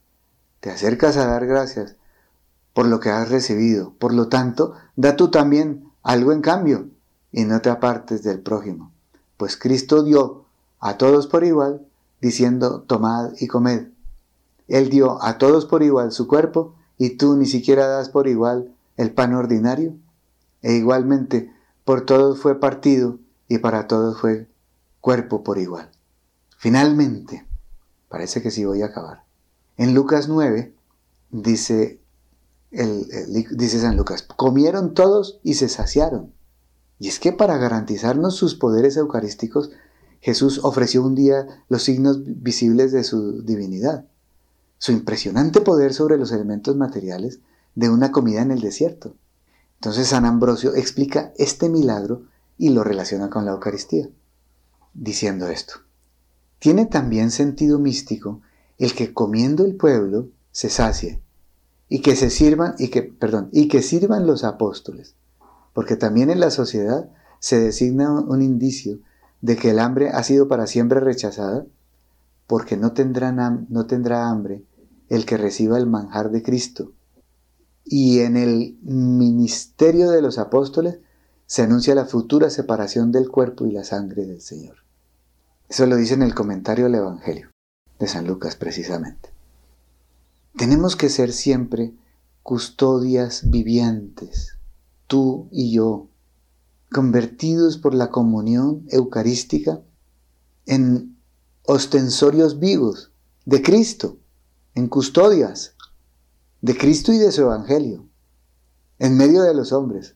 Te 0.60 0.70
acercas 0.70 1.16
a 1.16 1.26
dar 1.26 1.46
gracias 1.46 1.96
por 2.72 2.86
lo 2.86 3.00
que 3.00 3.10
has 3.10 3.28
recibido, 3.28 3.94
por 3.98 4.14
lo 4.14 4.28
tanto, 4.28 4.74
da 4.96 5.16
tú 5.16 5.30
también 5.30 5.90
algo 6.02 6.32
en 6.32 6.40
cambio 6.40 6.88
y 7.30 7.44
no 7.44 7.60
te 7.60 7.70
apartes 7.70 8.22
del 8.22 8.40
prójimo, 8.40 8.92
pues 9.36 9.56
Cristo 9.56 10.02
dio 10.02 10.41
a 10.82 10.98
todos 10.98 11.28
por 11.28 11.44
igual, 11.44 11.86
diciendo, 12.20 12.82
tomad 12.82 13.34
y 13.38 13.46
comed. 13.46 13.86
Él 14.66 14.90
dio 14.90 15.22
a 15.22 15.38
todos 15.38 15.64
por 15.64 15.84
igual 15.84 16.10
su 16.10 16.26
cuerpo, 16.26 16.74
y 16.98 17.10
tú 17.10 17.36
ni 17.36 17.46
siquiera 17.46 17.86
das 17.86 18.08
por 18.08 18.26
igual 18.26 18.74
el 18.96 19.12
pan 19.12 19.32
ordinario? 19.32 19.94
E 20.60 20.74
igualmente, 20.74 21.52
por 21.84 22.04
todos 22.04 22.40
fue 22.40 22.58
partido 22.58 23.18
y 23.46 23.58
para 23.58 23.86
todos 23.86 24.20
fue 24.20 24.48
cuerpo 25.00 25.44
por 25.44 25.58
igual. 25.58 25.88
Finalmente, 26.58 27.46
parece 28.08 28.42
que 28.42 28.50
sí 28.50 28.64
voy 28.64 28.82
a 28.82 28.86
acabar. 28.86 29.24
En 29.76 29.94
Lucas 29.94 30.28
9 30.28 30.74
dice, 31.30 32.00
dice 32.70 33.80
San 33.80 33.96
Lucas, 33.96 34.22
comieron 34.22 34.94
todos 34.94 35.38
y 35.44 35.54
se 35.54 35.68
saciaron. 35.68 36.32
Y 36.98 37.08
es 37.08 37.20
que 37.20 37.32
para 37.32 37.56
garantizarnos 37.56 38.34
sus 38.34 38.56
poderes 38.56 38.96
eucarísticos, 38.96 39.70
Jesús 40.22 40.60
ofreció 40.62 41.04
un 41.04 41.14
día 41.14 41.46
los 41.68 41.82
signos 41.82 42.22
visibles 42.24 42.92
de 42.92 43.04
su 43.04 43.42
divinidad 43.42 44.06
su 44.82 44.90
impresionante 44.90 45.60
poder 45.60 45.94
sobre 45.94 46.18
los 46.18 46.32
elementos 46.32 46.74
materiales 46.74 47.38
de 47.76 47.88
una 47.88 48.10
comida 48.10 48.42
en 48.42 48.50
el 48.50 48.60
desierto. 48.60 49.14
Entonces 49.76 50.08
San 50.08 50.24
Ambrosio 50.24 50.74
explica 50.74 51.32
este 51.36 51.68
milagro 51.68 52.24
y 52.58 52.70
lo 52.70 52.82
relaciona 52.82 53.30
con 53.30 53.44
la 53.44 53.52
Eucaristía, 53.52 54.08
diciendo 54.92 55.46
esto. 55.46 55.74
Tiene 56.58 56.86
también 56.86 57.30
sentido 57.30 57.78
místico 57.78 58.40
el 58.76 58.92
que 58.94 59.14
comiendo 59.14 59.64
el 59.64 59.76
pueblo 59.76 60.30
se 60.50 60.68
sacie 60.68 61.22
y 61.88 62.00
que 62.02 62.16
se 62.16 62.28
sirvan 62.28 62.74
y 62.76 62.88
que 62.88 63.04
perdón, 63.04 63.50
y 63.52 63.68
que 63.68 63.82
sirvan 63.82 64.26
los 64.26 64.42
apóstoles, 64.42 65.14
porque 65.74 65.94
también 65.94 66.28
en 66.28 66.40
la 66.40 66.50
sociedad 66.50 67.08
se 67.38 67.60
designa 67.60 68.10
un 68.10 68.42
indicio 68.42 68.98
de 69.42 69.56
que 69.56 69.70
el 69.70 69.80
hambre 69.80 70.08
ha 70.08 70.22
sido 70.22 70.48
para 70.48 70.66
siempre 70.66 71.00
rechazada, 71.00 71.66
porque 72.46 72.76
no, 72.76 72.92
tendrá 72.92 74.28
hambre 74.28 74.64
el 75.08 75.26
que 75.26 75.36
reciba 75.36 75.76
el 75.76 75.86
manjar 75.86 76.30
de 76.30 76.42
Cristo. 76.42 76.92
Y 77.84 78.20
en 78.20 78.36
el 78.36 78.78
ministerio 78.82 80.10
de 80.10 80.22
los 80.22 80.38
apóstoles 80.38 81.00
se 81.46 81.62
anuncia 81.62 81.94
la 81.94 82.06
futura 82.06 82.48
separación 82.48 83.12
del 83.12 83.28
cuerpo 83.28 83.66
y 83.66 83.72
la 83.72 83.84
sangre 83.84 84.24
del 84.24 84.40
Señor. 84.40 84.76
Eso 85.68 85.86
lo 85.86 85.96
dice 85.96 86.14
en 86.14 86.22
el 86.22 86.34
comentario 86.34 86.84
del 86.84 86.94
Evangelio 86.94 87.50
de 87.98 88.06
San 88.06 88.26
Lucas 88.26 88.56
precisamente. 88.56 89.30
Tenemos 90.56 90.96
que 90.96 91.08
ser 91.08 91.32
siempre 91.32 91.92
custodias 92.42 93.50
vivientes, 93.50 94.58
tú 95.06 95.48
y 95.50 95.72
yo, 95.72 96.08
convertidos 96.92 97.78
por 97.78 97.94
la 97.94 98.10
comunión 98.10 98.86
eucarística 98.90 99.80
en 100.66 101.18
ostensorios 101.64 102.58
vivos 102.58 103.10
de 103.44 103.62
Cristo 103.62 104.18
en 104.74 104.88
custodias 104.88 105.74
de 106.60 106.76
Cristo 106.76 107.12
y 107.12 107.18
de 107.18 107.32
su 107.32 107.42
Evangelio, 107.42 108.06
en 108.98 109.16
medio 109.16 109.42
de 109.42 109.52
los 109.52 109.72
hombres, 109.72 110.14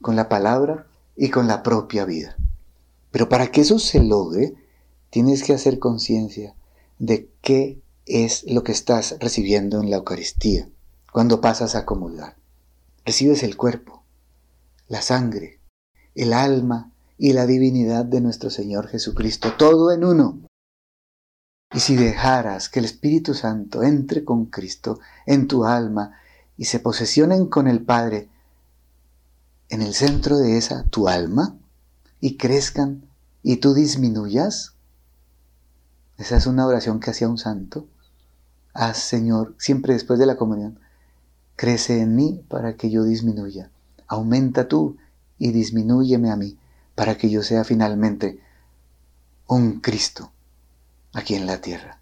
con 0.00 0.14
la 0.14 0.28
palabra 0.28 0.86
y 1.16 1.30
con 1.30 1.48
la 1.48 1.62
propia 1.62 2.04
vida. 2.04 2.36
Pero 3.10 3.28
para 3.28 3.50
que 3.50 3.62
eso 3.62 3.78
se 3.78 4.02
logre, 4.02 4.54
tienes 5.10 5.42
que 5.42 5.54
hacer 5.54 5.78
conciencia 5.78 6.54
de 6.98 7.30
qué 7.40 7.82
es 8.04 8.44
lo 8.46 8.62
que 8.62 8.72
estás 8.72 9.16
recibiendo 9.18 9.80
en 9.80 9.90
la 9.90 9.96
Eucaristía 9.96 10.68
cuando 11.12 11.40
pasas 11.40 11.74
a 11.74 11.86
comulgar. 11.86 12.36
Recibes 13.04 13.42
el 13.42 13.56
cuerpo, 13.56 14.04
la 14.86 15.00
sangre, 15.00 15.55
el 16.16 16.32
alma 16.32 16.92
y 17.18 17.32
la 17.34 17.46
divinidad 17.46 18.04
de 18.04 18.20
nuestro 18.20 18.50
Señor 18.50 18.88
Jesucristo, 18.88 19.52
todo 19.56 19.92
en 19.92 20.04
uno. 20.04 20.40
Y 21.72 21.80
si 21.80 21.94
dejaras 21.94 22.68
que 22.68 22.78
el 22.78 22.86
Espíritu 22.86 23.34
Santo 23.34 23.82
entre 23.82 24.24
con 24.24 24.46
Cristo 24.46 24.98
en 25.26 25.46
tu 25.46 25.64
alma 25.64 26.18
y 26.56 26.64
se 26.64 26.80
posesionen 26.80 27.46
con 27.46 27.68
el 27.68 27.84
Padre 27.84 28.30
en 29.68 29.82
el 29.82 29.94
centro 29.94 30.38
de 30.38 30.56
esa 30.56 30.84
tu 30.84 31.08
alma 31.08 31.56
y 32.20 32.36
crezcan 32.36 33.08
y 33.42 33.56
tú 33.56 33.74
disminuyas, 33.74 34.74
esa 36.16 36.36
es 36.36 36.46
una 36.46 36.66
oración 36.66 36.98
que 36.98 37.10
hacía 37.10 37.28
un 37.28 37.38
santo. 37.38 37.86
Haz, 38.72 38.98
Señor, 38.98 39.54
siempre 39.58 39.92
después 39.92 40.18
de 40.18 40.26
la 40.26 40.36
comunión, 40.36 40.80
crece 41.56 42.00
en 42.00 42.14
mí 42.14 42.42
para 42.48 42.76
que 42.76 42.90
yo 42.90 43.04
disminuya. 43.04 43.70
Aumenta 44.06 44.68
tú 44.68 44.96
y 45.38 45.52
disminúyeme 45.52 46.30
a 46.30 46.36
mí 46.36 46.58
para 46.94 47.16
que 47.16 47.30
yo 47.30 47.42
sea 47.42 47.64
finalmente 47.64 48.40
un 49.46 49.80
Cristo 49.80 50.32
aquí 51.12 51.34
en 51.34 51.46
la 51.46 51.60
tierra, 51.60 52.00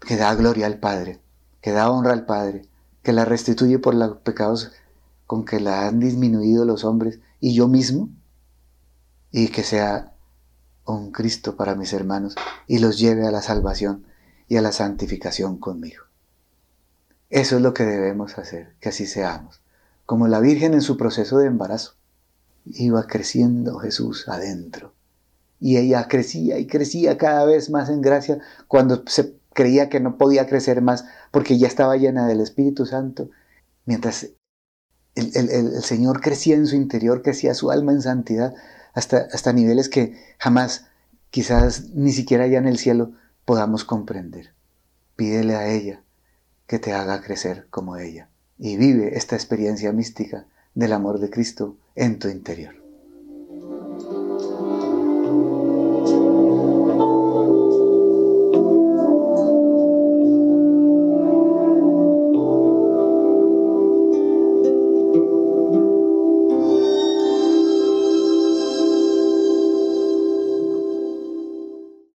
que 0.00 0.16
da 0.16 0.34
gloria 0.34 0.66
al 0.66 0.78
Padre, 0.78 1.20
que 1.60 1.72
da 1.72 1.90
honra 1.90 2.12
al 2.12 2.26
Padre, 2.26 2.62
que 3.02 3.12
la 3.12 3.24
restituye 3.24 3.78
por 3.78 3.94
los 3.94 4.18
pecados 4.18 4.72
con 5.26 5.44
que 5.44 5.60
la 5.60 5.86
han 5.86 6.00
disminuido 6.00 6.64
los 6.64 6.84
hombres 6.84 7.20
y 7.40 7.54
yo 7.54 7.68
mismo, 7.68 8.08
y 9.30 9.48
que 9.48 9.62
sea 9.62 10.12
un 10.84 11.12
Cristo 11.12 11.56
para 11.56 11.74
mis 11.74 11.92
hermanos 11.92 12.34
y 12.66 12.78
los 12.78 12.98
lleve 12.98 13.26
a 13.26 13.30
la 13.30 13.42
salvación 13.42 14.04
y 14.48 14.56
a 14.56 14.62
la 14.62 14.72
santificación 14.72 15.58
conmigo. 15.58 16.04
Eso 17.28 17.56
es 17.56 17.62
lo 17.62 17.74
que 17.74 17.84
debemos 17.84 18.38
hacer, 18.38 18.74
que 18.80 18.88
así 18.88 19.06
seamos, 19.06 19.60
como 20.04 20.26
la 20.26 20.40
Virgen 20.40 20.74
en 20.74 20.82
su 20.82 20.96
proceso 20.96 21.38
de 21.38 21.46
embarazo. 21.46 21.94
Iba 22.74 23.06
creciendo 23.06 23.78
Jesús 23.78 24.28
adentro. 24.28 24.92
Y 25.58 25.76
ella 25.76 26.08
crecía 26.08 26.58
y 26.58 26.66
crecía 26.66 27.18
cada 27.18 27.44
vez 27.44 27.70
más 27.70 27.88
en 27.90 28.00
gracia 28.00 28.38
cuando 28.66 29.02
se 29.06 29.34
creía 29.52 29.88
que 29.88 30.00
no 30.00 30.16
podía 30.16 30.46
crecer 30.46 30.80
más 30.80 31.04
porque 31.30 31.58
ya 31.58 31.66
estaba 31.66 31.96
llena 31.96 32.26
del 32.26 32.40
Espíritu 32.40 32.86
Santo, 32.86 33.30
mientras 33.84 34.28
el, 35.14 35.82
Señor 35.82 36.20
crecía 36.20 36.54
en 36.54 36.66
su 36.66 36.76
interior, 36.76 37.22
crecía 37.22 37.54
su 37.54 37.70
alma 37.70 37.92
en 37.92 38.02
santidad 38.02 38.54
hasta, 38.94 39.28
hasta 39.32 39.52
niveles 39.52 39.88
que 39.88 40.16
jamás, 40.38 40.86
quizás 41.30 41.90
ni 41.90 42.12
siquiera 42.12 42.46
ya 42.46 42.58
en 42.58 42.66
el 42.66 42.78
cielo, 42.78 43.12
podamos 43.44 43.84
comprender. 43.84 44.54
Pídele 45.16 45.56
a 45.56 45.68
ella 45.68 46.02
que 46.66 46.78
te 46.78 46.92
haga 46.92 47.20
crecer 47.20 47.66
como 47.70 47.96
ella. 47.96 48.28
Y 48.58 48.76
vive 48.76 49.16
esta 49.16 49.36
experiencia 49.36 49.92
mística 49.92 50.46
del 50.74 50.92
amor 50.92 51.18
de 51.18 51.30
Cristo 51.30 51.76
en 51.94 52.18
tu 52.18 52.28
interior. 52.28 52.79